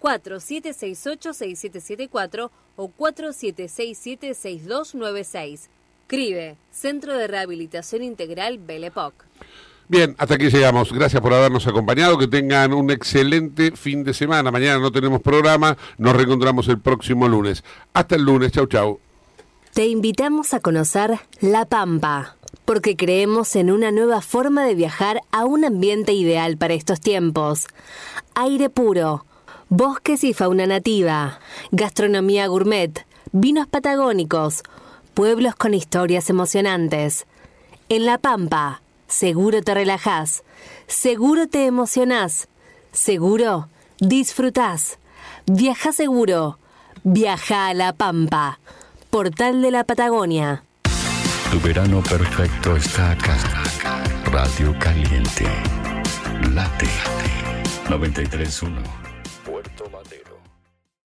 [0.00, 5.68] 4768-6774 o 4767-6296.
[6.06, 9.26] CRIBE, Centro de Rehabilitación Integral Belepoc.
[9.90, 10.92] Bien, hasta aquí llegamos.
[10.92, 12.16] Gracias por habernos acompañado.
[12.16, 14.52] Que tengan un excelente fin de semana.
[14.52, 15.76] Mañana no tenemos programa.
[15.98, 17.64] Nos reencontramos el próximo lunes.
[17.92, 18.52] Hasta el lunes.
[18.52, 19.00] Chau, chau.
[19.72, 25.44] Te invitamos a conocer La Pampa, porque creemos en una nueva forma de viajar a
[25.44, 27.68] un ambiente ideal para estos tiempos.
[28.34, 29.24] Aire puro,
[29.70, 31.40] bosques y fauna nativa,
[31.70, 34.64] gastronomía gourmet, Vinos patagónicos,
[35.14, 37.26] pueblos con historias emocionantes.
[37.88, 40.42] En La Pampa, seguro te relajás,
[40.88, 42.48] seguro te emocionás,
[42.92, 43.68] seguro
[44.00, 44.98] disfrutás.
[45.46, 46.58] Viaja seguro,
[47.04, 48.58] viaja a La Pampa,
[49.10, 50.64] portal de la Patagonia.
[51.52, 53.36] Tu verano perfecto está acá.
[54.24, 55.46] Radio Caliente.
[56.52, 56.88] Late.
[57.88, 58.99] 93.1.